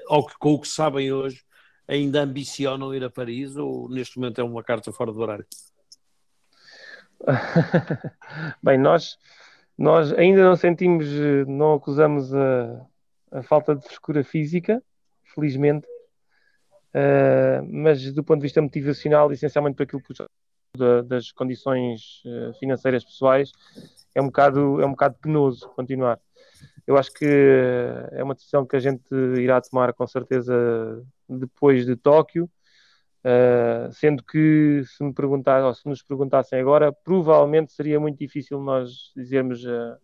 ao 0.08 0.26
que, 0.26 0.38
com 0.38 0.54
o 0.54 0.60
que 0.60 0.68
sabem 0.68 1.12
hoje, 1.12 1.42
ainda 1.86 2.22
ambicionam 2.22 2.94
ir 2.94 3.04
a 3.04 3.10
Paris 3.10 3.56
ou 3.56 3.88
neste 3.88 4.18
momento 4.18 4.40
é 4.40 4.44
uma 4.44 4.62
carta 4.62 4.92
fora 4.92 5.12
do 5.12 5.20
horário? 5.20 5.46
Bem, 8.62 8.78
nós, 8.78 9.18
nós 9.76 10.12
ainda 10.12 10.42
não 10.42 10.56
sentimos, 10.56 11.06
não 11.46 11.74
acusamos 11.74 12.34
a, 12.34 12.86
a 13.32 13.42
falta 13.42 13.74
de 13.74 13.82
frescura 13.82 14.24
física, 14.24 14.82
felizmente, 15.34 15.86
Uh, 16.90 17.62
mas 17.70 18.12
do 18.12 18.24
ponto 18.24 18.40
de 18.40 18.46
vista 18.46 18.60
motivacional, 18.60 19.30
essencialmente 19.30 19.76
por 19.76 19.84
aquilo 19.84 20.02
que 20.02 20.12
da, 20.76 21.02
das 21.02 21.30
condições 21.30 22.22
uh, 22.24 22.52
financeiras 22.58 23.04
pessoais, 23.04 23.52
é 24.14 24.20
um 24.20 24.26
bocado, 24.26 24.80
é 24.80 24.86
um 24.86 24.90
bocado 24.90 25.16
penoso 25.20 25.68
continuar. 25.70 26.18
Eu 26.90 26.96
acho 26.96 27.12
que 27.12 27.24
é 28.10 28.20
uma 28.20 28.34
decisão 28.34 28.66
que 28.66 28.74
a 28.74 28.80
gente 28.80 29.14
irá 29.38 29.60
tomar 29.60 29.92
com 29.92 30.04
certeza 30.08 30.52
depois 31.28 31.86
de 31.86 31.94
Tóquio, 31.94 32.50
uh, 33.24 33.92
sendo 33.92 34.24
que 34.24 34.82
se 34.84 35.04
me 35.04 35.14
perguntar, 35.14 35.64
ou 35.64 35.72
se 35.72 35.88
nos 35.88 36.02
perguntassem 36.02 36.58
agora, 36.58 36.92
provavelmente 36.92 37.72
seria 37.72 38.00
muito 38.00 38.18
difícil 38.18 38.60
nós 38.60 39.12
dizermos 39.14 39.64
uh, 39.64 39.94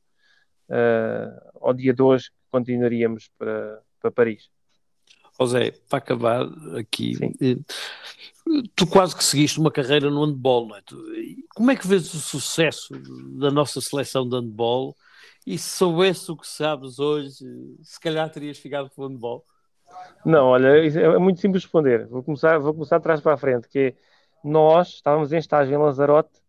uh, 0.71 1.51
ao 1.61 1.75
dia 1.75 1.93
de 1.93 2.01
hoje 2.01 2.27
que 2.27 2.37
continuaríamos 2.53 3.33
para, 3.37 3.83
para 4.01 4.13
Paris. 4.13 4.49
José, 5.41 5.73
para 5.89 5.99
acabar 5.99 6.47
aqui, 6.79 7.17
Sim. 7.17 7.33
Eh, 7.41 7.57
tu 8.77 8.87
quase 8.87 9.17
que 9.17 9.25
seguiste 9.25 9.59
uma 9.59 9.73
carreira 9.73 10.09
no 10.09 10.25
handball, 10.25 10.69
não 10.69 10.77
é? 10.77 10.83
Como 11.53 11.69
é 11.69 11.75
que 11.75 11.89
vês 11.89 12.15
o 12.15 12.21
sucesso 12.21 12.95
da 13.41 13.51
nossa 13.51 13.81
seleção 13.81 14.27
de 14.29 14.37
handball? 14.37 14.97
E 15.47 15.57
se 15.57 15.77
soubesse 15.77 16.33
o 16.33 16.37
que 16.37 16.47
sabes 16.47 16.99
hoje, 16.99 17.45
se 17.81 18.01
calhar 18.01 18.29
terias 18.29 18.59
ficado 18.59 18.91
com 18.91 19.03
o 19.03 19.07
handball? 19.07 19.45
Não, 20.25 20.47
olha, 20.47 20.69
é 20.69 21.19
muito 21.19 21.41
simples 21.41 21.63
responder. 21.63 22.09
Vou 22.09 22.21
começar, 22.23 22.59
vou 22.59 22.75
começar 22.75 22.99
de 22.99 23.05
trás 23.05 23.21
para 23.21 23.35
a 23.35 23.37
frente, 23.37 23.69
que 23.69 23.79
é, 23.79 23.95
nós 24.43 24.89
estávamos 24.89 25.33
em 25.33 25.39
estágio 25.39 25.73
em 25.73 25.79
Lanzarote 25.79 26.41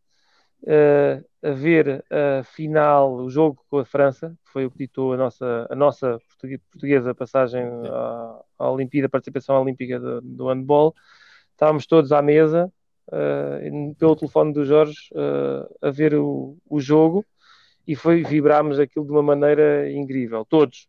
uh, 0.64 1.24
a 1.44 1.52
ver 1.52 2.04
a 2.10 2.44
final, 2.44 3.14
o 3.14 3.30
jogo 3.30 3.64
com 3.70 3.78
a 3.78 3.86
França, 3.86 4.36
que 4.44 4.52
foi 4.52 4.66
o 4.66 4.72
que 4.72 4.80
ditou 4.80 5.14
a 5.14 5.18
nossa, 5.18 5.68
a 5.70 5.76
nossa 5.76 6.18
portuguesa 6.72 7.14
passagem 7.14 7.64
à, 7.64 8.42
à 8.58 8.72
Olimpíada, 8.72 9.08
participação 9.08 9.62
olímpica 9.62 10.00
do, 10.00 10.22
do 10.22 10.48
handball. 10.48 10.96
Estávamos 11.52 11.86
todos 11.86 12.12
à 12.12 12.22
mesa, 12.24 12.72
uh, 13.10 13.96
pelo 13.96 14.16
telefone 14.16 14.54
do 14.54 14.66
Jorge, 14.66 14.98
uh, 15.14 15.88
a 15.88 15.92
ver 15.92 16.16
o, 16.16 16.58
o 16.68 16.80
jogo 16.80 17.24
e 17.88 17.96
foi 17.96 18.24
vibrámos 18.24 18.80
aquilo 18.80 19.06
de 19.06 19.12
uma 19.12 19.24
maneira 19.24 19.90
incrível, 19.90 20.44
todos. 20.46 20.88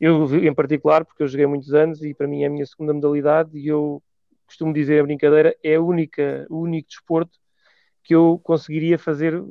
Eu, 0.00 0.26
em 0.44 0.54
particular, 0.54 1.04
porque 1.04 1.22
eu 1.22 1.28
joguei 1.28 1.46
muitos 1.46 1.74
anos 1.74 2.02
e 2.02 2.14
para 2.14 2.26
mim 2.26 2.42
é 2.42 2.46
a 2.46 2.50
minha 2.50 2.66
segunda 2.66 2.92
modalidade 2.92 3.56
e 3.56 3.68
eu 3.68 4.02
costumo 4.46 4.72
dizer 4.72 5.00
a 5.00 5.04
brincadeira, 5.04 5.54
é 5.62 5.74
a 5.74 5.80
única, 5.80 6.46
o 6.50 6.60
único 6.60 6.88
desporto 6.88 7.38
que 8.02 8.14
eu 8.14 8.38
conseguiria 8.42 8.98
fazer 8.98 9.42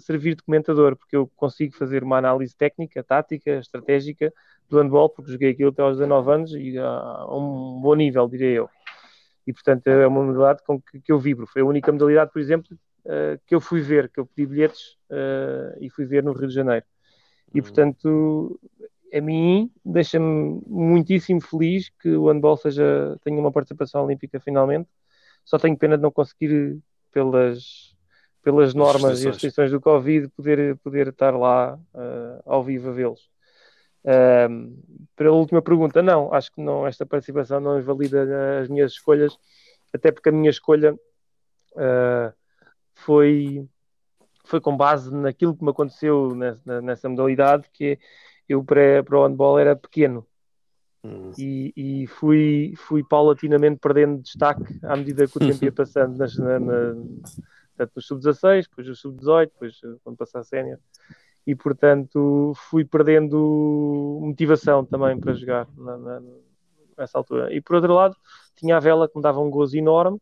servir 0.00 0.34
de 0.34 0.42
comentador, 0.42 0.94
porque 0.94 1.16
eu 1.16 1.26
consigo 1.34 1.74
fazer 1.74 2.02
uma 2.02 2.18
análise 2.18 2.54
técnica, 2.54 3.02
tática, 3.02 3.58
estratégica 3.58 4.32
do 4.68 4.78
handball, 4.78 5.08
porque 5.08 5.32
joguei 5.32 5.52
aquilo 5.52 5.70
até 5.70 5.80
aos 5.80 5.96
19 5.96 6.30
anos 6.30 6.52
e 6.52 6.76
a 6.78 7.26
um 7.30 7.80
bom 7.80 7.94
nível, 7.94 8.28
diria 8.28 8.50
eu. 8.50 8.70
E 9.46 9.52
portanto 9.52 9.86
é 9.86 10.06
uma 10.06 10.22
modalidade 10.22 10.62
com 10.66 10.80
que, 10.80 11.00
que 11.00 11.10
eu 11.10 11.18
vibro. 11.18 11.46
Foi 11.46 11.62
a 11.62 11.64
única 11.64 11.90
modalidade, 11.90 12.30
por 12.30 12.40
exemplo, 12.40 12.76
uh, 13.08 13.40
que 13.46 13.54
eu 13.54 13.60
fui 13.60 13.80
ver, 13.80 14.08
que 14.10 14.20
eu 14.20 14.26
pedi 14.26 14.46
bilhetes 14.46 14.96
uh, 15.10 15.76
e 15.80 15.90
fui 15.90 16.04
ver 16.04 16.22
no 16.22 16.32
Rio 16.32 16.48
de 16.48 16.54
Janeiro. 16.54 16.84
E 17.52 17.58
uhum. 17.58 17.64
portanto, 17.64 18.60
a 19.12 19.20
mim 19.20 19.70
deixa-me 19.84 20.60
muitíssimo 20.66 21.40
feliz 21.40 21.90
que 22.00 22.10
o 22.10 22.28
handball 22.28 22.56
seja, 22.56 23.18
tenha 23.24 23.38
uma 23.38 23.52
participação 23.52 24.04
olímpica 24.04 24.38
finalmente. 24.38 24.88
Só 25.44 25.58
tenho 25.58 25.76
pena 25.76 25.96
de 25.96 26.02
não 26.02 26.10
conseguir 26.10 26.78
pelas, 27.10 27.96
pelas 28.42 28.74
normas 28.74 29.22
e 29.22 29.26
restrições 29.26 29.70
do 29.70 29.80
Covid, 29.80 30.28
poder, 30.28 30.76
poder 30.76 31.08
estar 31.08 31.36
lá 31.36 31.78
uh, 31.94 32.42
ao 32.44 32.62
vivo 32.62 32.90
a 32.90 32.92
vê-los. 32.92 33.30
Uh, 34.04 34.76
para 35.16 35.28
a 35.28 35.32
última 35.32 35.62
pergunta, 35.62 36.02
não, 36.02 36.32
acho 36.32 36.52
que 36.52 36.60
não, 36.60 36.86
esta 36.86 37.06
participação 37.06 37.60
não 37.60 37.78
invalida 37.78 38.60
as 38.60 38.68
minhas 38.68 38.92
escolhas, 38.92 39.36
até 39.92 40.12
porque 40.12 40.28
a 40.28 40.32
minha 40.32 40.50
escolha 40.50 40.94
uh, 40.94 42.32
foi, 42.98 43.66
foi 44.44 44.60
com 44.60 44.76
base 44.76 45.14
naquilo 45.14 45.56
que 45.56 45.64
me 45.64 45.70
aconteceu 45.70 46.34
nessa, 46.34 46.82
nessa 46.82 47.08
modalidade, 47.08 47.68
que 47.72 47.92
é, 47.92 47.98
eu 48.48 48.64
para, 48.64 49.02
para 49.04 49.18
o 49.18 49.26
handball 49.26 49.58
era 49.58 49.76
pequeno, 49.76 50.26
Hum. 51.04 51.30
E, 51.38 51.72
e, 51.76 52.06
fui, 52.06 52.74
fui 52.76 53.04
paulatinamente 53.04 53.78
perdendo 53.80 54.20
destaque 54.20 54.78
à 54.82 54.96
medida 54.96 55.28
que 55.28 55.36
o 55.36 55.40
tempo 55.40 55.64
ia 55.64 55.70
passando 55.72 56.16
nas, 56.16 56.36
na, 56.36 56.58
na, 56.58 56.94
tanto 57.76 57.92
no 57.96 58.02
sub-16, 58.02 58.68
depois 58.68 58.88
no 58.88 58.94
sub-18, 58.96 59.46
depois 59.52 59.80
eh, 59.84 59.96
quando 60.02 60.16
passar 60.16 60.40
a 60.40 60.44
sénior. 60.44 60.78
E 61.46 61.54
portanto 61.54 62.52
fui 62.68 62.84
perdendo 62.84 64.18
motivação 64.20 64.84
também 64.84 65.18
para 65.18 65.32
jogar 65.32 65.68
na, 65.76 65.96
na, 65.96 66.22
nessa 66.98 67.16
altura. 67.16 67.54
E 67.54 67.60
por 67.60 67.76
outro 67.76 67.94
lado, 67.94 68.16
tinha 68.56 68.76
a 68.76 68.80
vela 68.80 69.08
que 69.08 69.16
me 69.16 69.22
dava 69.22 69.40
um 69.40 69.48
gozo 69.48 69.76
enorme, 69.78 70.20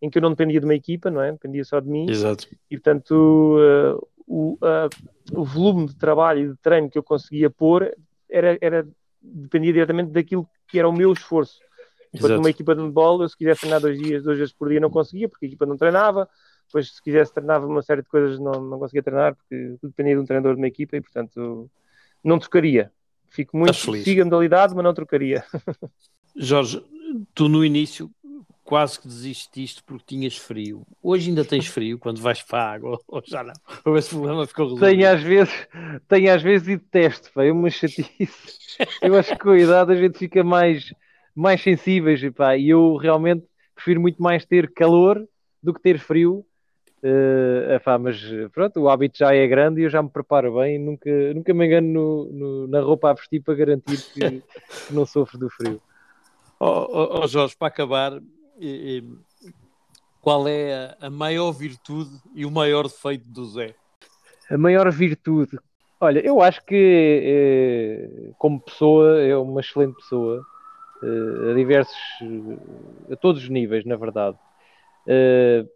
em 0.00 0.10
que 0.10 0.18
eu 0.18 0.22
não 0.22 0.30
dependia 0.30 0.60
de 0.60 0.66
uma 0.66 0.74
equipa, 0.74 1.10
não 1.10 1.22
é? 1.22 1.32
Dependia 1.32 1.64
só 1.64 1.80
de 1.80 1.88
mim. 1.88 2.08
Exato. 2.08 2.48
E 2.70 2.76
portanto 2.76 3.58
uh, 3.58 4.08
o, 4.26 4.54
uh, 4.54 5.38
o 5.40 5.44
volume 5.44 5.86
de 5.86 5.96
trabalho 5.96 6.40
e 6.40 6.48
de 6.48 6.56
treino 6.58 6.90
que 6.90 6.98
eu 6.98 7.02
conseguia 7.02 7.48
pôr 7.48 7.94
era, 8.28 8.58
era 8.60 8.86
dependia 9.22 9.72
diretamente 9.72 10.12
daquilo 10.12 10.48
que 10.68 10.78
era 10.78 10.88
o 10.88 10.92
meu 10.92 11.12
esforço. 11.12 11.60
Enquanto 12.12 12.38
uma 12.38 12.50
equipa 12.50 12.74
de 12.74 12.80
handball, 12.80 13.22
eu 13.22 13.28
se 13.28 13.36
quisesse 13.36 13.60
treinar 13.60 13.80
dois 13.80 13.98
dias, 13.98 14.22
duas 14.22 14.38
vezes 14.38 14.52
por 14.52 14.68
dia, 14.68 14.80
não 14.80 14.90
conseguia, 14.90 15.28
porque 15.28 15.46
a 15.46 15.48
equipa 15.48 15.66
não 15.66 15.76
treinava. 15.76 16.28
Depois, 16.66 16.94
se 16.94 17.02
quisesse, 17.02 17.32
treinava 17.32 17.66
uma 17.66 17.82
série 17.82 18.02
de 18.02 18.08
coisas, 18.08 18.38
não, 18.38 18.52
não 18.52 18.78
conseguia 18.78 19.02
treinar, 19.02 19.36
porque 19.36 19.76
tudo 19.80 19.90
dependia 19.90 20.14
de 20.14 20.20
um 20.20 20.24
treinador 20.24 20.54
de 20.54 20.60
uma 20.60 20.66
equipa 20.66 20.96
e, 20.96 21.00
portanto, 21.00 21.70
não 22.24 22.38
trocaria. 22.38 22.90
Fico 23.28 23.56
muito, 23.56 23.74
siga 23.74 24.22
a 24.22 24.24
modalidade, 24.24 24.74
mas 24.74 24.84
não 24.84 24.94
trocaria. 24.94 25.44
Jorge, 26.34 26.82
tu 27.34 27.48
no 27.48 27.64
início 27.64 28.10
quase 28.66 29.00
que 29.00 29.06
desististe 29.06 29.82
porque 29.84 30.04
tinhas 30.08 30.36
frio. 30.36 30.84
Hoje 31.00 31.30
ainda 31.30 31.44
tens 31.44 31.68
frio 31.68 31.98
quando 31.98 32.20
vais 32.20 32.42
para 32.42 32.62
a 32.64 32.72
água, 32.72 33.00
ou 33.06 33.22
já 33.24 33.44
não? 33.44 33.54
Ou 33.84 33.96
esse 33.96 34.10
problema 34.10 34.44
ficou 34.44 34.64
resolvido? 34.64 34.90
Tenho 34.90 35.08
às 35.08 35.22
vezes, 35.22 35.68
tenho 36.08 36.34
às 36.34 36.42
vezes 36.42 36.68
e 36.68 36.76
detesto, 36.76 37.32
pá, 37.32 37.44
é 37.44 37.52
uma 37.52 37.70
chatice. 37.70 38.58
Eu 39.00 39.14
acho 39.14 39.30
que 39.30 39.38
com 39.38 39.50
a 39.50 39.58
idade 39.58 39.92
a 39.92 39.96
gente 39.96 40.18
fica 40.18 40.42
mais, 40.42 40.92
mais 41.34 41.62
sensíveis, 41.62 42.20
pá, 42.34 42.56
e 42.56 42.68
eu 42.68 42.96
realmente 42.96 43.46
prefiro 43.74 44.00
muito 44.00 44.20
mais 44.20 44.44
ter 44.44 44.72
calor 44.72 45.24
do 45.62 45.72
que 45.72 45.80
ter 45.80 45.98
frio. 45.98 46.44
Uh, 47.02 47.74
epá, 47.74 47.98
mas 47.98 48.20
pronto, 48.52 48.80
o 48.80 48.88
hábito 48.88 49.18
já 49.18 49.32
é 49.32 49.46
grande 49.46 49.80
e 49.80 49.84
eu 49.84 49.90
já 49.90 50.02
me 50.02 50.10
preparo 50.10 50.56
bem, 50.56 50.76
nunca, 50.76 51.10
nunca 51.34 51.54
me 51.54 51.66
engano 51.66 51.88
no, 51.92 52.32
no, 52.32 52.66
na 52.66 52.80
roupa 52.80 53.10
a 53.10 53.14
vestir 53.14 53.40
para 53.42 53.54
garantir 53.54 53.98
que, 54.12 54.42
que 54.88 54.92
não 54.92 55.06
sofro 55.06 55.38
do 55.38 55.48
frio. 55.48 55.80
Oh, 56.58 56.86
oh, 56.88 57.20
oh 57.20 57.26
Jorge, 57.28 57.54
para 57.56 57.68
acabar, 57.68 58.20
qual 60.20 60.48
é 60.48 60.96
a, 61.00 61.10
maior 61.10 61.52
virtude 61.52 62.10
e 62.34 62.44
o 62.44 62.50
maior 62.50 62.84
defeito 62.84 63.28
do 63.28 63.44
Zé? 63.46 63.74
A 64.50 64.58
maior 64.58 64.90
virtude. 64.90 65.58
Olha, 66.00 66.20
eu 66.20 66.42
acho 66.42 66.64
que 66.64 67.22
eh, 67.24 68.32
como 68.38 68.60
pessoa 68.60 69.20
é 69.20 69.36
uma 69.36 69.60
excelente 69.60 69.94
pessoa 69.96 70.44
eh, 71.02 71.50
a 71.50 71.54
diversos, 71.54 71.96
a 73.10 73.16
todos 73.16 73.42
os 73.42 73.48
níveis, 73.48 73.84
na 73.84 73.96
verdade. 73.96 74.36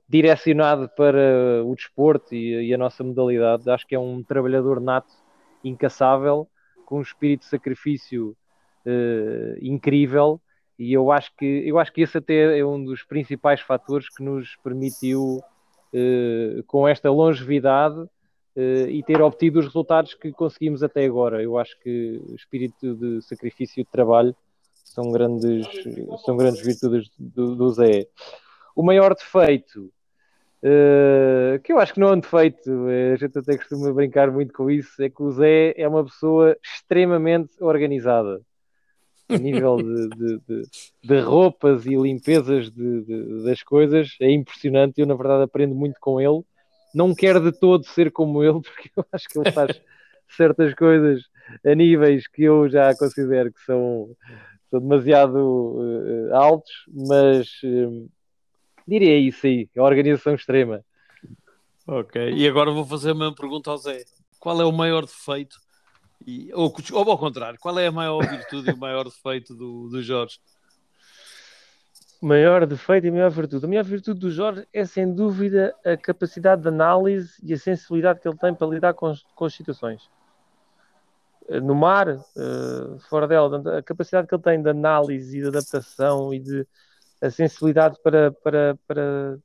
Direcionado 0.08 0.88
para 0.96 1.62
o 1.64 1.72
desporto 1.76 2.34
e, 2.34 2.74
a 2.74 2.76
nossa 2.76 3.04
modalidade, 3.04 3.70
acho 3.70 3.86
que 3.86 3.94
é 3.94 3.98
um 3.98 4.20
trabalhador 4.20 4.80
nato, 4.80 5.14
incansável, 5.62 6.48
com 6.84 6.98
um 6.98 7.02
espírito 7.02 7.42
de 7.42 7.46
sacrifício 7.46 8.36
incrível 9.62 10.40
e 10.80 10.94
eu 10.94 11.12
acho 11.12 11.30
que 11.36 11.44
eu 11.44 11.78
acho 11.78 11.92
que 11.92 12.00
esse 12.00 12.16
até 12.16 12.58
é 12.58 12.64
um 12.64 12.82
dos 12.82 13.02
principais 13.02 13.60
fatores 13.60 14.08
que 14.08 14.22
nos 14.22 14.56
permitiu 14.64 15.38
eh, 15.92 16.62
com 16.66 16.88
esta 16.88 17.10
longevidade 17.10 18.02
eh, 18.56 18.86
e 18.88 19.02
ter 19.02 19.20
obtido 19.20 19.58
os 19.58 19.66
resultados 19.66 20.14
que 20.14 20.32
conseguimos 20.32 20.82
até 20.82 21.04
agora. 21.04 21.42
Eu 21.42 21.58
acho 21.58 21.78
que 21.80 22.18
o 22.26 22.34
espírito 22.34 22.94
de 22.94 23.20
sacrifício 23.20 23.82
e 23.82 23.84
de 23.84 23.90
trabalho 23.90 24.34
são 24.72 25.12
grandes 25.12 25.66
são 26.24 26.34
grandes 26.34 26.62
virtudes 26.62 27.10
do, 27.18 27.54
do 27.54 27.68
Zé. 27.68 28.06
O 28.74 28.82
maior 28.82 29.14
defeito 29.14 29.92
Uh, 30.62 31.58
que 31.64 31.72
eu 31.72 31.78
acho 31.78 31.94
que 31.94 32.00
não 32.00 32.08
é 32.08 32.12
um 32.12 32.20
defeito, 32.20 32.70
a 33.14 33.16
gente 33.16 33.38
até 33.38 33.56
costuma 33.56 33.90
brincar 33.94 34.30
muito 34.30 34.52
com 34.52 34.70
isso, 34.70 35.02
é 35.02 35.08
que 35.08 35.22
o 35.22 35.30
Zé 35.30 35.72
é 35.74 35.88
uma 35.88 36.04
pessoa 36.04 36.54
extremamente 36.62 37.64
organizada 37.64 38.42
a 39.32 39.38
nível 39.38 39.76
de, 39.76 40.08
de, 40.08 40.40
de, 40.46 40.62
de, 41.02 41.20
roupas 41.20 41.86
e 41.86 41.94
limpezas 41.94 42.70
das 43.44 43.62
coisas 43.62 44.16
é 44.20 44.30
impressionante. 44.30 45.00
Eu, 45.00 45.06
na 45.06 45.14
verdade, 45.14 45.44
aprendo 45.44 45.74
muito 45.74 45.98
com 46.00 46.20
ele. 46.20 46.42
Não 46.94 47.14
quero 47.14 47.40
de 47.40 47.52
todo 47.58 47.86
ser 47.86 48.10
como 48.10 48.42
ele, 48.42 48.60
porque 48.62 48.90
eu 48.96 49.04
acho 49.12 49.28
que 49.28 49.38
ele 49.38 49.52
faz 49.52 49.80
certas 50.28 50.74
coisas 50.74 51.22
a 51.64 51.74
níveis 51.74 52.26
que 52.28 52.44
eu 52.44 52.68
já 52.68 52.94
considero 52.96 53.52
que 53.52 53.60
são, 53.60 54.14
são 54.70 54.80
demasiado 54.80 55.36
uh, 55.36 56.34
altos, 56.34 56.72
mas 56.88 57.48
uh, 57.64 58.08
diria 58.86 59.18
isso 59.18 59.46
aí, 59.46 59.68
a 59.76 59.82
organização 59.82 60.34
extrema. 60.34 60.84
Ok, 61.86 62.32
e 62.32 62.46
agora 62.46 62.70
vou 62.70 62.84
fazer 62.84 63.10
a 63.10 63.14
mesma 63.14 63.34
pergunta 63.34 63.70
ao 63.70 63.78
Zé. 63.78 64.04
Qual 64.38 64.60
é 64.60 64.64
o 64.64 64.72
maior 64.72 65.02
defeito 65.02 65.56
e, 66.26 66.52
ou, 66.52 66.74
ou 66.92 67.10
ao 67.10 67.18
contrário, 67.18 67.58
qual 67.58 67.78
é 67.78 67.86
a 67.86 67.92
maior 67.92 68.26
virtude 68.26 68.70
e 68.70 68.72
o 68.72 68.76
maior 68.76 69.04
defeito 69.04 69.54
do, 69.54 69.88
do 69.88 70.02
Jorge? 70.02 70.38
Maior 72.20 72.66
defeito 72.66 73.06
e 73.06 73.10
maior 73.10 73.30
virtude. 73.30 73.64
A 73.64 73.68
maior 73.68 73.84
virtude 73.84 74.20
do 74.20 74.30
Jorge 74.30 74.66
é, 74.72 74.84
sem 74.84 75.12
dúvida, 75.14 75.74
a 75.84 75.96
capacidade 75.96 76.62
de 76.62 76.68
análise 76.68 77.32
e 77.42 77.54
a 77.54 77.58
sensibilidade 77.58 78.20
que 78.20 78.28
ele 78.28 78.36
tem 78.36 78.54
para 78.54 78.66
lidar 78.66 78.92
com, 78.92 79.14
com 79.34 79.44
as 79.46 79.54
situações. 79.54 80.10
Eh, 81.48 81.60
no 81.60 81.74
mar, 81.74 82.08
uh, 82.08 82.98
fora 83.08 83.26
dela, 83.26 83.78
a 83.78 83.82
capacidade 83.82 84.28
que 84.28 84.34
ele 84.34 84.42
tem 84.42 84.62
de 84.62 84.68
análise 84.68 85.38
e 85.38 85.40
de 85.40 85.48
adaptação 85.48 86.32
e 86.32 86.38
de 86.38 86.66
a 87.20 87.30
sensibilidade 87.30 87.98
para, 88.02 88.30
para, 88.32 88.78
para, 88.86 89.38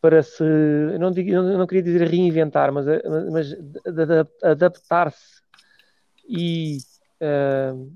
para 0.00 0.22
se, 0.22 0.44
eu 0.44 0.98
não, 0.98 1.10
digo, 1.10 1.30
eu 1.30 1.58
não 1.58 1.66
queria 1.66 1.82
dizer 1.82 2.06
reinventar, 2.08 2.72
mas, 2.72 2.86
mas 3.32 3.56
adaptar-se 4.42 5.42
e 6.28 6.78
uh, 7.20 7.90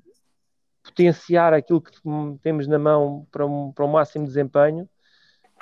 potenciar 0.82 1.54
aquilo 1.54 1.80
que 1.80 1.92
temos 2.42 2.66
na 2.66 2.78
mão 2.78 3.26
para 3.30 3.46
um, 3.46 3.72
para 3.72 3.84
um 3.84 3.88
máximo 3.88 4.26
desempenho, 4.26 4.88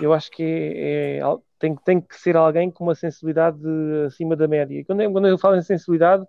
eu 0.01 0.13
acho 0.15 0.31
que 0.31 0.43
é, 0.43 1.19
é, 1.19 1.23
tem, 1.59 1.77
tem 1.77 2.01
que 2.01 2.17
ser 2.17 2.37
alguém 2.37 2.71
com 2.71 2.85
uma 2.85 2.95
sensibilidade 2.95 3.59
acima 4.07 4.35
da 4.35 4.49
média. 4.49 4.83
Quando, 4.87 5.03
eu, 5.03 5.13
quando 5.13 5.29
eu 5.29 5.37
falo 5.37 5.57
em 5.57 5.63
sensibilidade, 5.63 6.27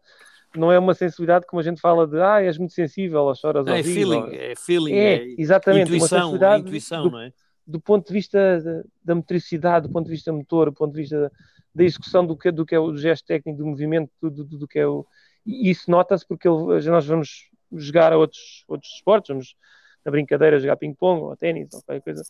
não 0.55 0.71
é 0.71 0.77
uma 0.77 0.93
sensibilidade 0.93 1.45
como 1.47 1.61
a 1.61 1.63
gente 1.63 1.79
fala 1.79 2.05
de 2.05 2.19
ah, 2.21 2.43
és 2.43 2.57
muito 2.57 2.73
sensível, 2.73 3.21
ou 3.21 3.35
choras 3.35 3.65
ao 3.65 3.73
é 3.73 3.81
feeling, 3.81 4.29
é 4.33 4.53
feeling, 4.55 4.93
é, 4.93 5.15
é 5.15 5.35
exatamente, 5.37 5.87
intuição, 5.87 6.17
uma 6.17 6.23
sensibilidade 6.23 6.63
intuição, 6.63 7.03
do, 7.03 7.11
não 7.11 7.21
é? 7.21 7.31
Do 7.65 7.79
ponto 7.79 8.07
de 8.07 8.13
vista 8.13 8.59
da, 8.61 8.83
da 9.03 9.15
motricidade, 9.15 9.87
do 9.87 9.93
ponto 9.93 10.05
de 10.05 10.11
vista 10.11 10.31
motor, 10.31 10.69
do 10.69 10.75
ponto 10.75 10.93
de 10.93 11.01
vista 11.01 11.21
da, 11.21 11.31
da 11.73 11.83
execução 11.83 12.25
do 12.25 12.35
que, 12.35 12.51
do 12.51 12.65
que 12.65 12.75
é 12.75 12.79
o 12.79 12.95
gesto 12.95 13.25
técnico, 13.25 13.59
do 13.59 13.65
movimento, 13.65 14.11
do, 14.21 14.29
do, 14.29 14.43
do 14.43 14.67
que 14.67 14.79
é 14.79 14.87
o. 14.87 15.05
E 15.45 15.69
isso 15.69 15.89
nota-se 15.89 16.27
porque 16.27 16.47
ele, 16.47 16.89
nós 16.89 17.05
vamos 17.05 17.49
jogar 17.71 18.13
a 18.13 18.17
outros, 18.17 18.63
outros 18.67 18.93
esportes, 18.93 19.29
vamos 19.29 19.55
na 20.03 20.11
brincadeira 20.11 20.59
jogar 20.59 20.77
ping-pong 20.77 21.21
ou 21.21 21.35
ténis 21.37 21.73
ou 21.73 21.81
qualquer 21.83 22.01
coisa, 22.01 22.23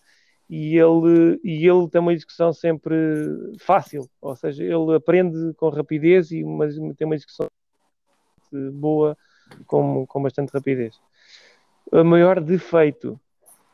e 0.49 0.77
ele, 0.77 1.39
e 1.43 1.65
ele 1.65 1.89
tem 1.89 2.01
uma 2.01 2.13
execução 2.13 2.51
sempre 2.51 2.93
fácil, 3.59 4.09
ou 4.21 4.35
seja, 4.35 4.63
ele 4.63 4.95
aprende 4.95 5.53
com 5.55 5.69
rapidez 5.69 6.31
e 6.31 6.43
uma, 6.43 6.67
tem 6.93 7.05
uma 7.05 7.15
execução 7.15 7.47
boa 8.73 9.17
com, 9.65 10.05
com 10.05 10.21
bastante 10.21 10.51
rapidez. 10.51 10.99
O 11.89 12.03
maior 12.03 12.41
defeito, 12.41 13.19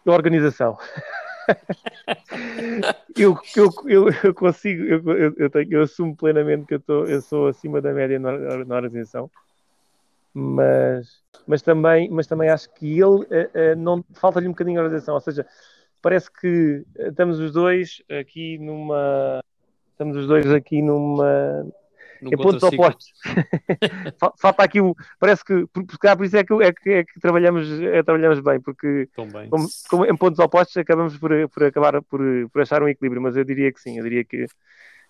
a 0.05 0.11
organização. 0.11 0.77
eu, 3.17 3.37
eu, 3.55 3.69
eu, 3.85 4.09
eu, 4.23 4.33
consigo, 4.33 4.83
eu, 4.83 5.33
eu, 5.37 5.49
tenho, 5.49 5.73
eu 5.73 5.81
assumo 5.83 6.15
plenamente 6.15 6.65
que 6.65 6.75
eu, 6.75 6.79
tô, 6.79 7.05
eu 7.05 7.21
sou 7.21 7.47
acima 7.47 7.81
da 7.81 7.93
média 7.93 8.19
na, 8.19 8.31
organização 8.31 9.29
mas, 10.33 11.23
mas, 11.47 11.61
também, 11.63 12.09
mas 12.11 12.27
também 12.27 12.49
acho 12.49 12.71
que 12.75 12.85
ele 12.85 13.01
uh, 13.01 13.23
uh, 13.23 13.75
não 13.75 14.05
falta-lhe 14.13 14.47
um 14.47 14.51
bocadinho 14.51 14.75
de 14.75 14.81
organização, 14.81 15.15
ou 15.15 15.21
seja, 15.21 15.47
parece 15.99 16.31
que 16.31 16.85
estamos 16.95 17.39
os 17.39 17.51
dois 17.51 18.03
aqui 18.07 18.59
numa 18.59 19.41
estamos 19.91 20.15
os 20.15 20.27
dois 20.27 20.45
aqui 20.51 20.81
numa 20.81 21.65
Num 22.21 22.31
em 22.31 22.37
pontos 22.37 22.63
opostos. 22.63 23.11
falta 24.39 24.63
aqui 24.63 24.81
o 24.81 24.95
parece 25.19 25.43
que 25.43 25.65
por, 25.67 25.85
por 25.85 26.25
isso 26.25 26.37
é 26.37 26.43
que, 26.43 26.53
é 26.53 26.73
que, 26.73 26.89
é 26.89 27.03
que 27.03 27.19
trabalhamos, 27.19 27.69
é, 27.81 28.03
trabalhamos 28.03 28.39
bem, 28.39 28.59
porque 28.61 29.09
bem. 29.31 29.49
Como, 29.49 29.67
como, 29.89 30.05
em 30.05 30.15
pontos 30.15 30.39
opostos 30.39 30.77
acabamos 30.77 31.17
por, 31.17 31.31
por 31.49 31.63
acabar 31.63 32.01
por, 32.01 32.21
por 32.51 32.61
achar 32.61 32.81
um 32.81 32.87
equilíbrio, 32.87 33.21
mas 33.21 33.35
eu 33.35 33.43
diria 33.43 33.71
que 33.71 33.79
sim, 33.79 33.97
eu 33.97 34.03
diria 34.03 34.23
que, 34.23 34.45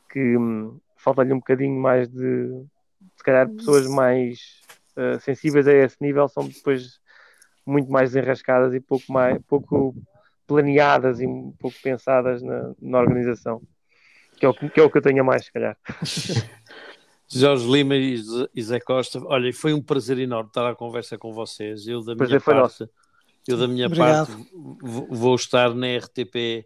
que 0.10 0.38
hum, 0.38 0.80
falta-lhe 0.98 1.34
um 1.34 1.40
bocadinho 1.40 1.80
mais 1.80 2.10
de 2.10 2.66
se 3.16 3.24
calhar 3.24 3.50
pessoas 3.50 3.88
mais 3.88 4.62
uh, 4.96 5.20
sensíveis 5.20 5.68
a 5.68 5.74
esse 5.74 5.98
nível 6.02 6.28
são 6.28 6.48
depois 6.48 7.00
muito 7.66 7.92
mais 7.92 8.12
desenrascadas 8.12 8.74
e 8.74 8.80
pouco, 8.80 9.12
mais, 9.12 9.42
pouco 9.48 9.96
planeadas 10.48 11.20
e 11.20 11.28
um 11.28 11.52
pouco 11.60 11.78
pensadas 11.84 12.42
na, 12.42 12.74
na 12.82 13.00
organização, 13.00 13.62
que 14.38 14.46
é, 14.46 14.50
o, 14.50 14.54
que 14.54 14.80
é 14.80 14.84
o 14.84 14.90
que 14.90 14.98
eu 14.98 15.02
tenho 15.02 15.22
a 15.22 15.26
mais, 15.26 15.46
se 15.46 15.52
calhar. 15.52 15.78
Jorge 17.30 17.70
Lima 17.70 17.96
e 17.96 18.62
Zé 18.62 18.80
Costa, 18.80 19.22
olha, 19.26 19.52
foi 19.54 19.74
um 19.74 19.82
prazer 19.82 20.18
enorme 20.18 20.50
estar 20.50 20.68
à 20.70 20.74
conversa 20.74 21.18
com 21.18 21.34
vocês. 21.34 21.88
Eu 21.88 22.02
da 22.02 22.16
minha 22.16 22.40
parte, 22.40 22.58
nosso. 22.58 22.90
eu 23.48 23.58
da 23.58 23.68
minha 23.68 23.88
Obrigado. 23.88 24.28
parte 24.28 24.50
vou 25.10 25.36
estar 25.36 25.74
na 25.74 25.98
RTP. 25.98 26.66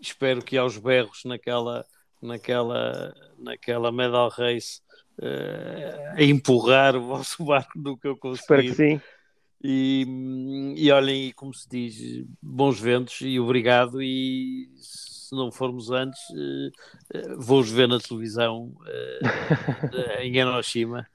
Espero 0.00 0.42
que 0.42 0.56
aos 0.56 0.76
berros 0.76 1.24
naquela 1.24 1.86
naquela 2.20 3.14
naquela 3.38 3.90
medal 3.92 4.28
race 4.28 4.80
uh, 5.18 6.16
a 6.16 6.22
empurrar 6.22 6.96
o 6.96 7.02
vosso 7.02 7.42
barco 7.46 7.78
do 7.78 7.96
que 7.96 8.08
eu 8.08 8.16
consegui. 8.16 8.42
Espero 8.42 8.62
que 8.62 8.74
sim. 8.74 9.00
E, 9.62 10.74
e 10.76 10.90
olhem, 10.90 11.32
como 11.32 11.52
se 11.52 11.68
diz, 11.68 12.24
bons 12.42 12.80
ventos 12.80 13.20
e 13.20 13.38
obrigado. 13.38 14.02
E 14.02 14.70
se 15.30 15.36
não 15.36 15.50
formos 15.52 15.90
antes, 15.90 16.20
uh, 16.30 17.38
vou-os 17.38 17.70
ver 17.70 17.86
na 17.86 18.00
televisão 18.00 18.74
uh, 18.80 20.20
em 20.20 20.36
Hiroshima. 20.36 21.06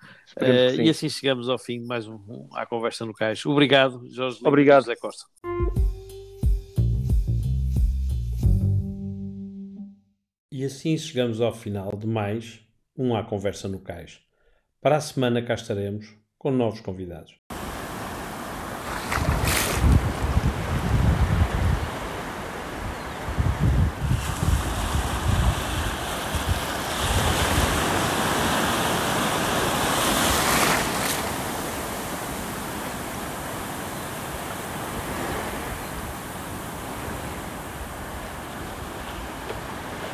E 0.82 0.90
assim 0.90 1.10
chegamos 1.10 1.50
ao 1.50 1.60
fim 1.60 1.82
de 1.82 1.86
mais 1.86 2.08
um, 2.08 2.16
um 2.28 2.48
à 2.54 2.66
conversa 2.66 3.06
no 3.06 3.14
cais. 3.14 3.46
Obrigado, 3.46 4.02
Jorge 4.10 4.40
Obrigado. 4.44 4.84
José 4.84 4.96
Costa. 4.96 5.26
E 10.50 10.64
assim 10.64 10.98
chegamos 10.98 11.42
ao 11.42 11.54
final 11.54 11.98
de 11.98 12.08
mais 12.08 12.62
um 12.98 13.14
À 13.14 13.22
Conversa 13.26 13.68
no 13.68 13.82
Cais. 13.82 14.22
Para 14.80 14.96
a 14.96 15.02
semana 15.02 15.42
cá 15.42 15.54
estaremos 15.54 16.16
com 16.38 16.50
novos 16.50 16.80
convidados. 16.80 17.45